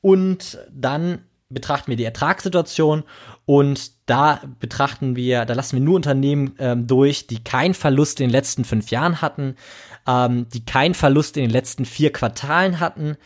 und 0.00 0.58
dann 0.72 1.20
betrachten 1.54 1.90
wir 1.90 1.96
die 1.96 2.04
Ertragssituation 2.04 3.04
und 3.46 3.92
da 4.06 4.42
betrachten 4.60 5.16
wir, 5.16 5.44
da 5.44 5.54
lassen 5.54 5.76
wir 5.76 5.84
nur 5.84 5.96
Unternehmen 5.96 6.54
ähm, 6.58 6.86
durch, 6.86 7.26
die 7.26 7.42
keinen 7.42 7.74
Verlust 7.74 8.20
in 8.20 8.26
den 8.26 8.32
letzten 8.32 8.64
fünf 8.64 8.90
Jahren 8.90 9.20
hatten, 9.20 9.56
ähm, 10.06 10.46
die 10.52 10.64
keinen 10.64 10.94
Verlust 10.94 11.36
in 11.36 11.44
den 11.44 11.50
letzten 11.50 11.84
vier 11.84 12.12
Quartalen 12.12 12.80
hatten 12.80 13.16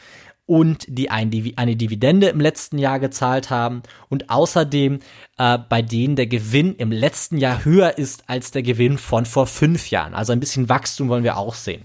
und 0.49 0.87
die 0.88 1.11
ein, 1.11 1.30
eine 1.56 1.76
Dividende 1.76 2.28
im 2.28 2.40
letzten 2.40 2.78
Jahr 2.78 2.99
gezahlt 3.00 3.50
haben 3.50 3.82
und 4.08 4.30
außerdem 4.30 5.00
äh, 5.37 5.58
bei 5.58 5.82
denen 5.82 6.16
der 6.16 6.26
Gewinn 6.26 6.75
im 6.76 6.90
letzten 6.90 7.37
Jahr 7.37 7.64
höher 7.64 7.99
ist 7.99 8.25
als 8.28 8.50
der 8.50 8.62
Gewinn 8.62 8.97
von 8.97 9.26
vor 9.26 9.47
fünf 9.47 9.90
Jahren. 9.90 10.14
Also 10.14 10.32
ein 10.32 10.40
bisschen 10.40 10.68
Wachstum 10.68 11.11
wollen 11.11 11.25
wir 11.25 11.37
auch 11.37 11.54
sehen. 11.54 11.82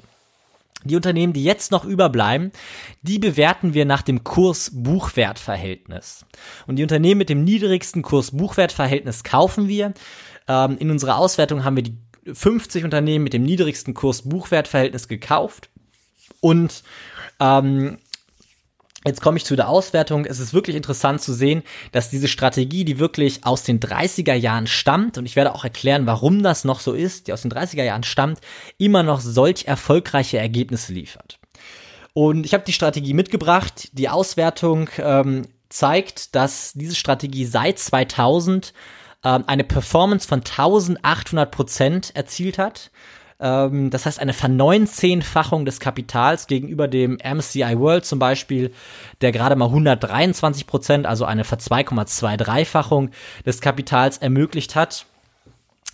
Die 0.83 0.95
Unternehmen, 0.95 1.33
die 1.33 1.43
jetzt 1.43 1.71
noch 1.71 1.85
überbleiben, 1.85 2.51
die 3.01 3.19
bewerten 3.19 3.73
wir 3.73 3.85
nach 3.85 4.01
dem 4.01 4.23
Kurs-Buchwert-Verhältnis. 4.23 6.25
Und 6.67 6.77
die 6.77 6.83
Unternehmen 6.83 7.19
mit 7.19 7.29
dem 7.29 7.43
niedrigsten 7.43 8.01
Kurs-Buchwert-Verhältnis 8.01 9.23
kaufen 9.23 9.67
wir. 9.67 9.93
Ähm, 10.47 10.77
in 10.79 10.91
unserer 10.91 11.17
Auswertung 11.17 11.63
haben 11.63 11.75
wir 11.75 11.83
die 11.83 11.97
50 12.31 12.83
Unternehmen 12.83 13.23
mit 13.23 13.33
dem 13.33 13.43
niedrigsten 13.43 13.93
Kurs-Buchwert-Verhältnis 13.93 15.07
gekauft. 15.07 15.69
Und 16.39 16.83
ähm, 17.39 17.97
Jetzt 19.05 19.21
komme 19.21 19.37
ich 19.37 19.45
zu 19.45 19.55
der 19.55 19.69
Auswertung. 19.69 20.25
Es 20.25 20.39
ist 20.39 20.53
wirklich 20.53 20.75
interessant 20.75 21.21
zu 21.21 21.33
sehen, 21.33 21.63
dass 21.91 22.09
diese 22.09 22.27
Strategie, 22.27 22.85
die 22.85 22.99
wirklich 22.99 23.45
aus 23.45 23.63
den 23.63 23.79
30er 23.79 24.33
Jahren 24.33 24.67
stammt, 24.67 25.17
und 25.17 25.25
ich 25.25 25.35
werde 25.35 25.53
auch 25.53 25.63
erklären, 25.63 26.05
warum 26.05 26.41
das 26.41 26.63
noch 26.63 26.79
so 26.79 26.93
ist, 26.93 27.27
die 27.27 27.33
aus 27.33 27.41
den 27.41 27.51
30er 27.51 27.83
Jahren 27.83 28.03
stammt, 28.03 28.39
immer 28.77 29.03
noch 29.03 29.19
solch 29.19 29.65
erfolgreiche 29.65 30.37
Ergebnisse 30.37 30.93
liefert. 30.93 31.39
Und 32.13 32.45
ich 32.45 32.53
habe 32.53 32.63
die 32.63 32.73
Strategie 32.73 33.13
mitgebracht. 33.13 33.89
Die 33.93 34.07
Auswertung 34.07 34.89
ähm, 34.97 35.47
zeigt, 35.69 36.35
dass 36.35 36.73
diese 36.73 36.95
Strategie 36.95 37.45
seit 37.45 37.79
2000 37.79 38.73
ähm, 39.23 39.43
eine 39.47 39.63
Performance 39.63 40.27
von 40.27 40.39
1800 40.39 41.51
Prozent 41.51 42.15
erzielt 42.15 42.57
hat. 42.57 42.91
Ähm, 43.39 43.89
das 43.89 44.05
heißt, 44.05 44.19
eine 44.19 44.33
Verneunzehnfachung 44.33 45.65
des 45.65 45.79
Kapitals 45.79 46.47
gegenüber 46.47 46.87
dem 46.87 47.17
MCI 47.23 47.77
World 47.77 48.05
zum 48.05 48.19
Beispiel, 48.19 48.71
der 49.21 49.31
gerade 49.31 49.55
mal 49.55 49.65
123 49.65 50.67
Prozent, 50.67 51.05
also 51.05 51.25
eine 51.25 51.43
Ver 51.43 51.59
2,23-fachung 51.59 53.09
des 53.45 53.61
Kapitals 53.61 54.17
ermöglicht 54.17 54.75
hat. 54.75 55.05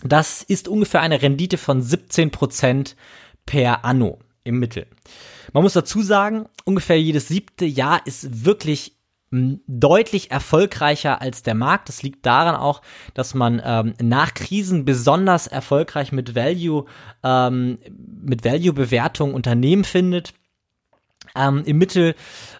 Das 0.02 0.42
ist 0.42 0.68
ungefähr 0.68 1.02
eine 1.02 1.20
Rendite 1.20 1.58
von 1.58 1.82
17 1.82 2.30
Prozent 2.30 2.96
per 3.46 3.84
Anno 3.84 4.18
im 4.44 4.58
Mittel. 4.58 4.86
Man 5.52 5.62
muss 5.62 5.72
dazu 5.72 6.02
sagen, 6.02 6.46
ungefähr 6.64 7.00
jedes 7.00 7.28
siebte 7.28 7.64
Jahr 7.66 8.06
ist 8.06 8.44
wirklich 8.44 8.94
deutlich 9.30 10.32
erfolgreicher 10.32 11.20
als 11.20 11.42
der 11.42 11.54
Markt. 11.54 11.88
Das 11.88 12.02
liegt 12.02 12.26
daran 12.26 12.56
auch, 12.56 12.82
dass 13.14 13.34
man 13.34 13.62
ähm, 13.64 13.94
nach 14.02 14.34
Krisen 14.34 14.84
besonders 14.84 15.46
erfolgreich 15.46 16.10
mit 16.10 16.34
Value, 16.34 16.86
ähm, 17.22 17.78
mit 18.22 18.44
Value-Bewertung 18.44 19.34
Unternehmen 19.34 19.84
findet. 19.84 20.34
Ähm, 21.36 21.62
Im 21.64 21.78
Mittel 21.78 22.16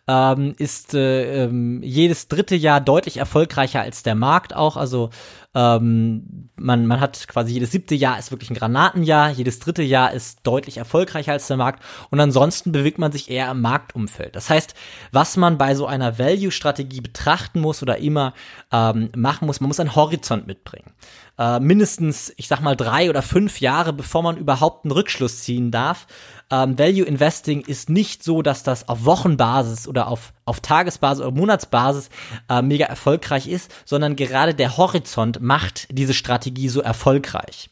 ähm, 0.08 0.54
ist 0.58 0.94
äh, 0.94 1.44
ähm, 1.44 1.82
jedes 1.82 2.28
dritte 2.28 2.56
Jahr 2.56 2.80
deutlich 2.80 3.18
erfolgreicher 3.18 3.80
als 3.80 4.02
der 4.02 4.14
Markt 4.14 4.54
auch. 4.54 4.76
Also 4.76 5.10
ähm, 5.54 6.50
man, 6.56 6.86
man 6.86 7.00
hat 7.00 7.26
quasi 7.26 7.52
jedes 7.52 7.72
siebte 7.72 7.94
Jahr 7.94 8.18
ist 8.18 8.30
wirklich 8.30 8.50
ein 8.50 8.56
Granatenjahr, 8.56 9.30
jedes 9.30 9.58
dritte 9.58 9.82
Jahr 9.82 10.12
ist 10.12 10.40
deutlich 10.44 10.76
erfolgreicher 10.76 11.32
als 11.32 11.48
der 11.48 11.56
Markt 11.56 11.82
und 12.10 12.20
ansonsten 12.20 12.70
bewegt 12.70 12.98
man 12.98 13.10
sich 13.10 13.30
eher 13.30 13.50
im 13.50 13.60
Marktumfeld. 13.60 14.36
Das 14.36 14.48
heißt, 14.48 14.74
was 15.10 15.36
man 15.36 15.58
bei 15.58 15.74
so 15.74 15.86
einer 15.86 16.18
Value-Strategie 16.18 17.00
betrachten 17.00 17.60
muss 17.60 17.82
oder 17.82 17.98
immer 17.98 18.32
ähm, 18.72 19.10
machen 19.16 19.46
muss, 19.46 19.60
man 19.60 19.68
muss 19.68 19.80
einen 19.80 19.96
Horizont 19.96 20.46
mitbringen. 20.46 20.92
Äh, 21.40 21.58
mindestens, 21.58 22.34
ich 22.36 22.48
sag 22.48 22.60
mal, 22.60 22.76
drei 22.76 23.08
oder 23.08 23.22
fünf 23.22 23.60
Jahre, 23.62 23.94
bevor 23.94 24.22
man 24.22 24.36
überhaupt 24.36 24.84
einen 24.84 24.92
Rückschluss 24.92 25.40
ziehen 25.40 25.70
darf. 25.70 26.06
Ähm, 26.50 26.78
Value 26.78 27.06
Investing 27.06 27.62
ist 27.62 27.88
nicht 27.88 28.22
so, 28.22 28.42
dass 28.42 28.62
das 28.62 28.90
auf 28.90 29.06
Wochenbasis 29.06 29.88
oder 29.88 30.08
auf, 30.08 30.34
auf 30.44 30.60
Tagesbasis 30.60 31.24
oder 31.24 31.34
Monatsbasis 31.34 32.10
äh, 32.50 32.60
mega 32.60 32.84
erfolgreich 32.84 33.48
ist, 33.48 33.72
sondern 33.86 34.16
gerade 34.16 34.52
der 34.54 34.76
Horizont 34.76 35.40
macht 35.40 35.88
diese 35.90 36.12
Strategie 36.12 36.68
so 36.68 36.82
erfolgreich. 36.82 37.70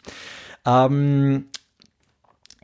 Ähm, 0.65 1.49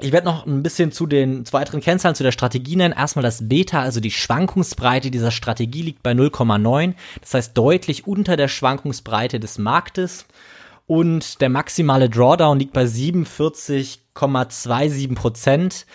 ich 0.00 0.10
werde 0.10 0.26
noch 0.26 0.46
ein 0.46 0.62
bisschen 0.62 0.90
zu 0.90 1.06
den 1.06 1.44
weiteren 1.52 1.82
Kennzahlen 1.82 2.14
zu 2.14 2.22
der 2.22 2.32
Strategie 2.32 2.76
nennen. 2.76 2.94
Erstmal 2.96 3.22
das 3.22 3.46
Beta, 3.46 3.82
also 3.82 4.00
die 4.00 4.10
Schwankungsbreite 4.10 5.10
dieser 5.10 5.32
Strategie 5.32 5.82
liegt 5.82 6.02
bei 6.02 6.12
0,9. 6.12 6.94
Das 7.20 7.34
heißt 7.34 7.58
deutlich 7.58 8.06
unter 8.06 8.38
der 8.38 8.48
Schwankungsbreite 8.48 9.38
des 9.38 9.58
Marktes. 9.58 10.24
Und 10.86 11.40
der 11.40 11.48
maximale 11.48 12.10
Drawdown 12.10 12.58
liegt 12.58 12.74
bei 12.74 12.84
47,27 12.84 15.14
Prozent. 15.14 15.86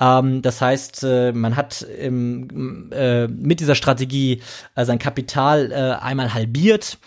Ähm, 0.00 0.42
das 0.42 0.60
heißt, 0.60 1.04
äh, 1.04 1.30
man 1.32 1.54
hat 1.56 1.86
ähm, 1.98 2.90
äh, 2.92 3.28
mit 3.28 3.60
dieser 3.60 3.76
Strategie 3.76 4.42
äh, 4.74 4.84
sein 4.84 4.98
Kapital 4.98 5.70
äh, 5.70 6.02
einmal 6.02 6.34
halbiert. 6.34 6.98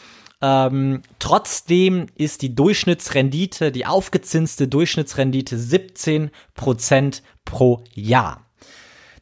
Ähm, 0.42 1.02
trotzdem 1.20 2.06
ist 2.16 2.42
die 2.44 2.56
Durchschnittsrendite, 2.56 3.72
die 3.72 3.86
aufgezinste 3.86 4.68
Durchschnittsrendite 4.68 5.58
17 5.58 6.32
Prozent 6.54 7.24
pro 7.44 7.84
Jahr. 7.94 8.46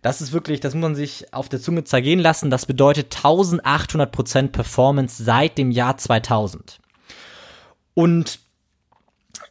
Das 0.01 0.21
ist 0.21 0.33
wirklich, 0.33 0.59
das 0.59 0.73
muss 0.75 0.81
man 0.83 0.95
sich 0.95 1.33
auf 1.33 1.49
der 1.49 1.61
Zunge 1.61 1.85
zergehen 1.85 2.19
lassen. 2.19 2.51
Das 2.51 2.67
bedeutet 2.67 3.15
1800 3.15 4.11
Prozent 4.11 4.51
Performance 4.51 5.23
seit 5.23 5.57
dem 5.57 5.71
Jahr 5.71 5.97
2000. 5.97 6.79
Und 7.95 8.39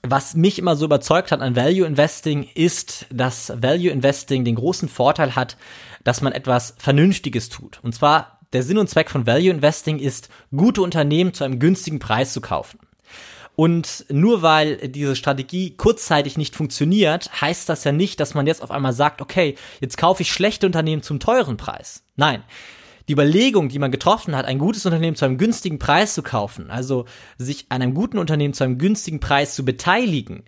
was 0.02 0.34
mich 0.34 0.58
immer 0.58 0.76
so 0.76 0.84
überzeugt 0.84 1.32
hat 1.32 1.40
an 1.40 1.56
Value 1.56 1.86
Investing 1.86 2.46
ist, 2.54 3.06
dass 3.10 3.52
Value 3.60 3.90
Investing 3.90 4.44
den 4.44 4.54
großen 4.54 4.88
Vorteil 4.88 5.34
hat, 5.34 5.56
dass 6.04 6.20
man 6.20 6.32
etwas 6.32 6.74
Vernünftiges 6.78 7.48
tut. 7.48 7.80
Und 7.82 7.94
zwar 7.94 8.38
der 8.52 8.62
Sinn 8.62 8.78
und 8.78 8.88
Zweck 8.88 9.10
von 9.10 9.26
Value 9.26 9.50
Investing 9.50 9.98
ist, 9.98 10.28
gute 10.54 10.82
Unternehmen 10.82 11.32
zu 11.32 11.42
einem 11.42 11.58
günstigen 11.58 11.98
Preis 11.98 12.32
zu 12.32 12.40
kaufen. 12.40 12.78
Und 13.56 14.04
nur 14.10 14.42
weil 14.42 14.76
diese 14.88 15.16
Strategie 15.16 15.76
kurzzeitig 15.76 16.36
nicht 16.36 16.54
funktioniert, 16.54 17.40
heißt 17.40 17.68
das 17.68 17.84
ja 17.84 17.92
nicht, 17.92 18.20
dass 18.20 18.34
man 18.34 18.46
jetzt 18.46 18.62
auf 18.62 18.70
einmal 18.70 18.92
sagt, 18.92 19.22
okay, 19.22 19.54
jetzt 19.80 19.96
kaufe 19.96 20.22
ich 20.22 20.32
schlechte 20.32 20.66
Unternehmen 20.66 21.02
zum 21.02 21.18
teuren 21.18 21.56
Preis. 21.56 22.02
Nein 22.16 22.42
die 23.08 23.12
Überlegung, 23.12 23.68
die 23.68 23.78
man 23.78 23.90
getroffen 23.90 24.34
hat, 24.36 24.46
ein 24.46 24.58
gutes 24.58 24.86
Unternehmen 24.86 25.16
zu 25.16 25.24
einem 25.24 25.38
günstigen 25.38 25.78
Preis 25.78 26.14
zu 26.14 26.22
kaufen, 26.22 26.70
also 26.70 27.04
sich 27.38 27.66
an 27.68 27.82
einem 27.82 27.94
guten 27.94 28.18
Unternehmen 28.18 28.54
zu 28.54 28.64
einem 28.64 28.78
günstigen 28.78 29.20
Preis 29.20 29.54
zu 29.54 29.64
beteiligen, 29.64 30.44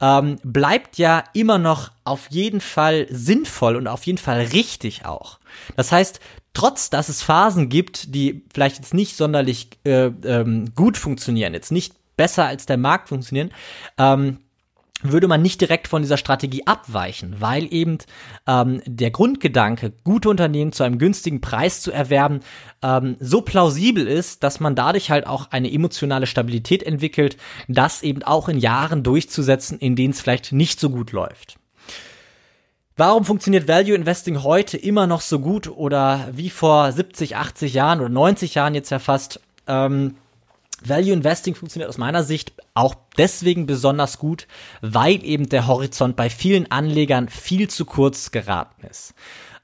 ähm, 0.00 0.38
bleibt 0.42 0.98
ja 0.98 1.24
immer 1.32 1.58
noch 1.58 1.92
auf 2.04 2.26
jeden 2.30 2.60
Fall 2.60 3.06
sinnvoll 3.10 3.76
und 3.76 3.86
auf 3.86 4.04
jeden 4.04 4.18
Fall 4.18 4.40
richtig 4.52 5.06
auch. 5.06 5.38
Das 5.76 5.92
heißt, 5.92 6.20
trotz 6.52 6.90
dass 6.90 7.08
es 7.08 7.22
Phasen 7.22 7.68
gibt, 7.68 8.14
die 8.14 8.44
vielleicht 8.52 8.76
jetzt 8.76 8.94
nicht 8.94 9.16
sonderlich 9.16 9.70
äh, 9.84 10.06
ähm, 10.24 10.72
gut 10.74 10.96
funktionieren, 10.96 11.54
jetzt 11.54 11.72
nicht 11.72 11.94
besser 12.16 12.46
als 12.46 12.66
der 12.66 12.76
Markt 12.76 13.08
funktionieren, 13.08 13.50
ähm, 13.98 14.38
würde 15.12 15.28
man 15.28 15.42
nicht 15.42 15.60
direkt 15.60 15.86
von 15.86 16.02
dieser 16.02 16.16
Strategie 16.16 16.66
abweichen, 16.66 17.36
weil 17.38 17.72
eben 17.72 17.98
ähm, 18.46 18.80
der 18.86 19.10
Grundgedanke, 19.10 19.92
gute 20.02 20.30
Unternehmen 20.30 20.72
zu 20.72 20.82
einem 20.82 20.98
günstigen 20.98 21.40
Preis 21.40 21.82
zu 21.82 21.92
erwerben, 21.92 22.40
ähm, 22.82 23.16
so 23.20 23.42
plausibel 23.42 24.06
ist, 24.06 24.42
dass 24.42 24.60
man 24.60 24.74
dadurch 24.74 25.10
halt 25.10 25.26
auch 25.26 25.50
eine 25.50 25.70
emotionale 25.70 26.26
Stabilität 26.26 26.82
entwickelt, 26.82 27.36
das 27.68 28.02
eben 28.02 28.22
auch 28.22 28.48
in 28.48 28.58
Jahren 28.58 29.02
durchzusetzen, 29.02 29.78
in 29.78 29.94
denen 29.94 30.12
es 30.12 30.20
vielleicht 30.20 30.52
nicht 30.52 30.80
so 30.80 30.90
gut 30.90 31.12
läuft. 31.12 31.58
Warum 32.96 33.24
funktioniert 33.24 33.66
Value 33.68 33.96
Investing 33.96 34.42
heute 34.44 34.76
immer 34.76 35.06
noch 35.06 35.20
so 35.20 35.40
gut 35.40 35.68
oder 35.68 36.28
wie 36.32 36.50
vor 36.50 36.92
70, 36.92 37.36
80 37.36 37.74
Jahren 37.74 38.00
oder 38.00 38.08
90 38.08 38.54
Jahren 38.54 38.74
jetzt 38.74 38.90
ja 38.90 39.00
fast? 39.00 39.40
Ähm, 39.66 40.14
Value 40.88 41.12
Investing 41.12 41.54
funktioniert 41.54 41.88
aus 41.88 41.98
meiner 41.98 42.22
Sicht 42.22 42.52
auch 42.74 42.94
deswegen 43.16 43.66
besonders 43.66 44.18
gut, 44.18 44.46
weil 44.80 45.24
eben 45.24 45.48
der 45.48 45.66
Horizont 45.66 46.16
bei 46.16 46.30
vielen 46.30 46.70
Anlegern 46.70 47.28
viel 47.28 47.68
zu 47.68 47.84
kurz 47.84 48.30
geraten 48.30 48.86
ist. 48.86 49.14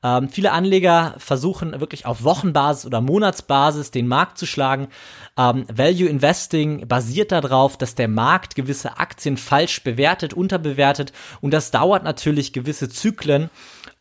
Ähm, 0.02 0.30
viele 0.30 0.52
Anleger 0.52 1.14
versuchen 1.18 1.78
wirklich 1.78 2.06
auf 2.06 2.24
Wochenbasis 2.24 2.86
oder 2.86 3.02
Monatsbasis 3.02 3.90
den 3.90 4.08
Markt 4.08 4.38
zu 4.38 4.46
schlagen. 4.46 4.88
Ähm, 5.36 5.66
Value 5.70 6.08
Investing 6.08 6.88
basiert 6.88 7.32
darauf, 7.32 7.76
dass 7.76 7.96
der 7.96 8.08
Markt 8.08 8.54
gewisse 8.54 8.98
Aktien 8.98 9.36
falsch 9.36 9.82
bewertet, 9.84 10.32
unterbewertet 10.32 11.12
und 11.42 11.52
das 11.52 11.70
dauert 11.70 12.02
natürlich 12.02 12.54
gewisse 12.54 12.88
Zyklen, 12.88 13.50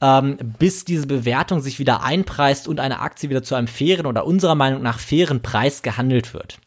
ähm, 0.01 0.38
bis 0.59 0.85
diese 0.85 1.07
Bewertung 1.07 1.62
sich 1.62 1.79
wieder 1.79 2.03
einpreist 2.03 2.67
und 2.67 2.79
eine 2.79 2.99
Aktie 2.99 3.29
wieder 3.29 3.43
zu 3.43 3.55
einem 3.55 3.67
fairen 3.67 4.05
oder 4.05 4.25
unserer 4.25 4.55
Meinung 4.55 4.81
nach 4.81 4.99
fairen 4.99 5.41
Preis 5.41 5.81
gehandelt 5.81 6.33
wird. 6.33 6.59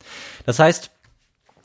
Das 0.46 0.58
heißt, 0.58 0.90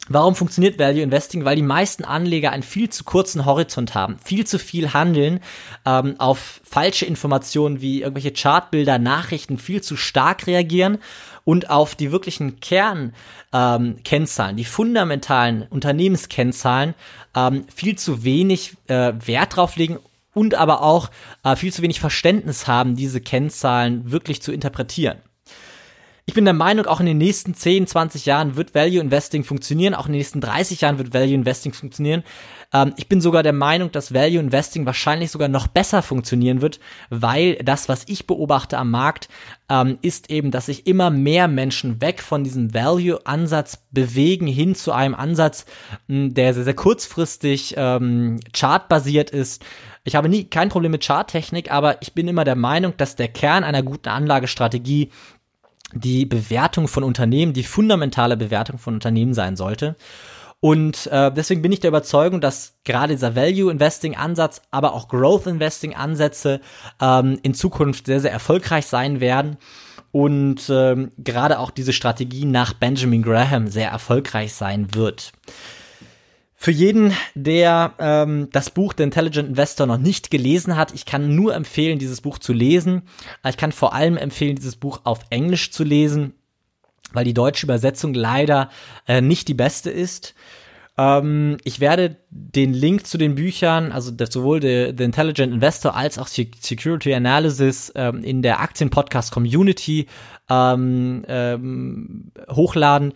Warum 0.09 0.35
funktioniert 0.35 0.79
Value 0.79 1.01
Investing? 1.01 1.43
Weil 1.43 1.57
die 1.57 1.61
meisten 1.61 2.05
Anleger 2.05 2.51
einen 2.51 2.63
viel 2.63 2.89
zu 2.89 3.03
kurzen 3.03 3.45
Horizont 3.45 3.93
haben, 3.93 4.17
viel 4.23 4.47
zu 4.47 4.57
viel 4.57 4.93
handeln, 4.93 5.41
ähm, 5.85 6.15
auf 6.17 6.61
falsche 6.63 7.05
Informationen 7.05 7.81
wie 7.81 8.01
irgendwelche 8.01 8.31
Chartbilder, 8.31 8.99
Nachrichten 8.99 9.57
viel 9.57 9.81
zu 9.81 9.97
stark 9.97 10.47
reagieren 10.47 10.99
und 11.43 11.69
auf 11.69 11.95
die 11.95 12.11
wirklichen 12.11 12.61
Kernkennzahlen, 12.61 14.51
ähm, 14.51 14.57
die 14.57 14.65
fundamentalen 14.65 15.63
Unternehmenskennzahlen 15.63 16.93
ähm, 17.35 17.65
viel 17.73 17.97
zu 17.97 18.23
wenig 18.23 18.77
äh, 18.87 19.13
Wert 19.25 19.57
drauf 19.57 19.75
legen 19.75 19.99
und 20.37 20.53
aber 20.53 20.83
auch 20.83 21.09
äh, 21.43 21.55
viel 21.55 21.73
zu 21.73 21.81
wenig 21.81 21.99
Verständnis 21.99 22.67
haben, 22.67 22.95
diese 22.95 23.21
Kennzahlen 23.21 24.11
wirklich 24.11 24.41
zu 24.43 24.51
interpretieren. 24.51 25.17
Ich 26.29 26.33
bin 26.33 26.43
der 26.43 26.53
Meinung, 26.53 26.87
auch 26.87 26.99
in 26.99 27.05
den 27.05 27.17
nächsten 27.17 27.53
10, 27.53 27.87
20 27.87 28.25
Jahren 28.25 28.57
wird 28.57 28.75
Value 28.75 28.99
Investing 28.99 29.45
funktionieren, 29.45 29.93
auch 29.95 30.07
in 30.07 30.11
den 30.11 30.17
nächsten 30.17 30.41
30 30.41 30.81
Jahren 30.81 30.97
wird 30.97 31.13
Value 31.13 31.33
Investing 31.33 31.71
funktionieren. 31.71 32.21
Ähm, 32.73 32.93
ich 32.97 33.07
bin 33.07 33.21
sogar 33.21 33.43
der 33.43 33.53
Meinung, 33.53 33.93
dass 33.93 34.13
Value 34.13 34.41
Investing 34.41 34.85
wahrscheinlich 34.85 35.31
sogar 35.31 35.47
noch 35.47 35.67
besser 35.67 36.01
funktionieren 36.01 36.61
wird, 36.61 36.81
weil 37.09 37.55
das, 37.63 37.87
was 37.87 38.03
ich 38.09 38.27
beobachte 38.27 38.77
am 38.77 38.91
Markt, 38.91 39.29
ähm, 39.69 39.99
ist 40.01 40.29
eben, 40.29 40.51
dass 40.51 40.65
sich 40.65 40.85
immer 40.85 41.11
mehr 41.11 41.47
Menschen 41.47 42.01
weg 42.01 42.21
von 42.21 42.43
diesem 42.43 42.73
Value-Ansatz 42.73 43.87
bewegen 43.91 44.47
hin 44.47 44.75
zu 44.75 44.91
einem 44.91 45.15
Ansatz, 45.15 45.65
mh, 46.07 46.33
der 46.33 46.53
sehr, 46.53 46.65
sehr 46.65 46.75
kurzfristig 46.75 47.75
ähm, 47.77 48.41
chartbasiert 48.51 49.29
ist. 49.29 49.63
Ich 50.03 50.15
habe 50.15 50.29
nie 50.29 50.45
kein 50.45 50.69
Problem 50.69 50.91
mit 50.91 51.05
Charttechnik, 51.05 51.69
aber 51.71 52.01
ich 52.01 52.13
bin 52.13 52.29
immer 52.29 52.45
der 52.45 52.55
Meinung, 52.55 52.95
dass 52.95 53.17
der 53.17 53.27
Kern 53.27 53.65
einer 53.65 53.83
guten 53.83 54.07
Anlagestrategie 54.07 55.11
die 55.93 56.25
Bewertung 56.25 56.87
von 56.87 57.03
Unternehmen, 57.03 57.53
die 57.53 57.63
fundamentale 57.63 58.37
Bewertung 58.37 58.77
von 58.77 58.95
Unternehmen 58.95 59.33
sein 59.33 59.55
sollte. 59.55 59.95
Und 60.59 61.07
äh, 61.07 61.31
deswegen 61.31 61.61
bin 61.61 61.71
ich 61.71 61.79
der 61.79 61.89
Überzeugung, 61.89 62.41
dass 62.41 62.75
gerade 62.83 63.13
dieser 63.13 63.35
Value 63.35 63.71
Investing 63.71 64.15
Ansatz, 64.15 64.61
aber 64.71 64.93
auch 64.93 65.07
Growth 65.07 65.45
Investing 65.45 65.93
Ansätze 65.93 66.61
ähm, 66.99 67.39
in 67.43 67.53
Zukunft 67.53 68.07
sehr, 68.07 68.19
sehr 68.19 68.31
erfolgreich 68.31 68.87
sein 68.87 69.19
werden. 69.19 69.57
Und 70.11 70.67
ähm, 70.69 71.11
gerade 71.17 71.59
auch 71.59 71.69
diese 71.69 71.93
Strategie 71.93 72.45
nach 72.45 72.73
Benjamin 72.73 73.21
Graham 73.21 73.67
sehr 73.67 73.89
erfolgreich 73.89 74.53
sein 74.53 74.95
wird. 74.95 75.31
Für 76.59 76.71
jeden, 76.71 77.13
der 77.35 77.93
ähm, 77.99 78.49
das 78.51 78.71
Buch 78.71 78.95
The 78.97 79.03
Intelligent 79.03 79.47
Investor 79.47 79.85
noch 79.85 79.99
nicht 79.99 80.31
gelesen 80.31 80.75
hat, 80.75 80.91
ich 80.95 81.05
kann 81.05 81.35
nur 81.35 81.53
empfehlen, 81.53 81.99
dieses 81.99 82.21
Buch 82.21 82.39
zu 82.39 82.51
lesen. 82.51 83.03
Ich 83.47 83.57
kann 83.57 83.71
vor 83.71 83.93
allem 83.93 84.17
empfehlen, 84.17 84.55
dieses 84.55 84.75
Buch 84.75 85.01
auf 85.03 85.19
Englisch 85.29 85.71
zu 85.71 85.83
lesen, 85.83 86.33
weil 87.13 87.25
die 87.25 87.35
deutsche 87.35 87.67
Übersetzung 87.67 88.15
leider 88.15 88.71
äh, 89.07 89.21
nicht 89.21 89.47
die 89.49 89.53
beste 89.53 89.91
ist. 89.91 90.33
Ähm, 90.97 91.57
ich 91.63 91.79
werde 91.79 92.17
den 92.31 92.73
Link 92.73 93.05
zu 93.05 93.19
den 93.19 93.35
Büchern, 93.35 93.91
also 93.91 94.11
sowohl 94.27 94.59
The, 94.59 94.93
The 94.97 95.03
Intelligent 95.03 95.53
Investor 95.53 95.95
als 95.95 96.17
auch 96.17 96.27
Security 96.27 97.13
Analysis 97.13 97.91
ähm, 97.93 98.23
in 98.23 98.41
der 98.41 98.61
Aktienpodcast 98.61 99.31
Community 99.31 100.07
ähm, 100.49 101.23
ähm, 101.27 102.31
hochladen. 102.49 103.13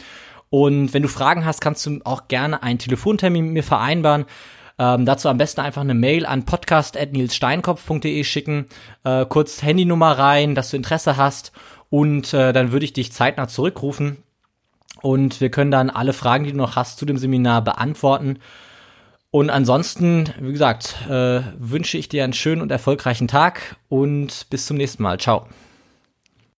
Und 0.49 0.93
wenn 0.93 1.03
du 1.03 1.07
Fragen 1.07 1.45
hast, 1.45 1.61
kannst 1.61 1.85
du 1.85 2.01
auch 2.03 2.27
gerne 2.27 2.61
einen 2.61 2.79
Telefontermin 2.79 3.45
mit 3.45 3.53
mir 3.53 3.63
vereinbaren. 3.63 4.25
Ähm, 4.79 5.05
dazu 5.05 5.29
am 5.29 5.37
besten 5.37 5.61
einfach 5.61 5.81
eine 5.81 5.93
Mail 5.93 6.25
an 6.25 6.43
podcast.nilssteinkopf.de 6.43 8.25
schicken, 8.25 8.65
äh, 9.05 9.25
kurz 9.25 9.63
Handynummer 9.63 10.11
rein, 10.11 10.55
dass 10.55 10.71
du 10.71 10.77
Interesse 10.77 11.15
hast 11.17 11.53
und 11.89 12.33
äh, 12.33 12.53
dann 12.53 12.71
würde 12.71 12.85
ich 12.85 12.93
dich 12.93 13.11
zeitnah 13.11 13.47
zurückrufen. 13.47 14.17
Und 15.01 15.41
wir 15.41 15.49
können 15.49 15.71
dann 15.71 15.89
alle 15.89 16.13
Fragen, 16.13 16.43
die 16.43 16.51
du 16.51 16.57
noch 16.57 16.75
hast 16.75 16.97
zu 16.97 17.05
dem 17.05 17.17
Seminar, 17.17 17.63
beantworten. 17.63 18.39
Und 19.29 19.49
ansonsten, 19.49 20.29
wie 20.39 20.51
gesagt, 20.51 20.95
äh, 21.09 21.41
wünsche 21.57 21.97
ich 21.97 22.09
dir 22.09 22.23
einen 22.23 22.33
schönen 22.33 22.61
und 22.61 22.71
erfolgreichen 22.71 23.27
Tag 23.27 23.75
und 23.89 24.47
bis 24.49 24.65
zum 24.65 24.77
nächsten 24.77 25.03
Mal. 25.03 25.19
Ciao. 25.19 25.47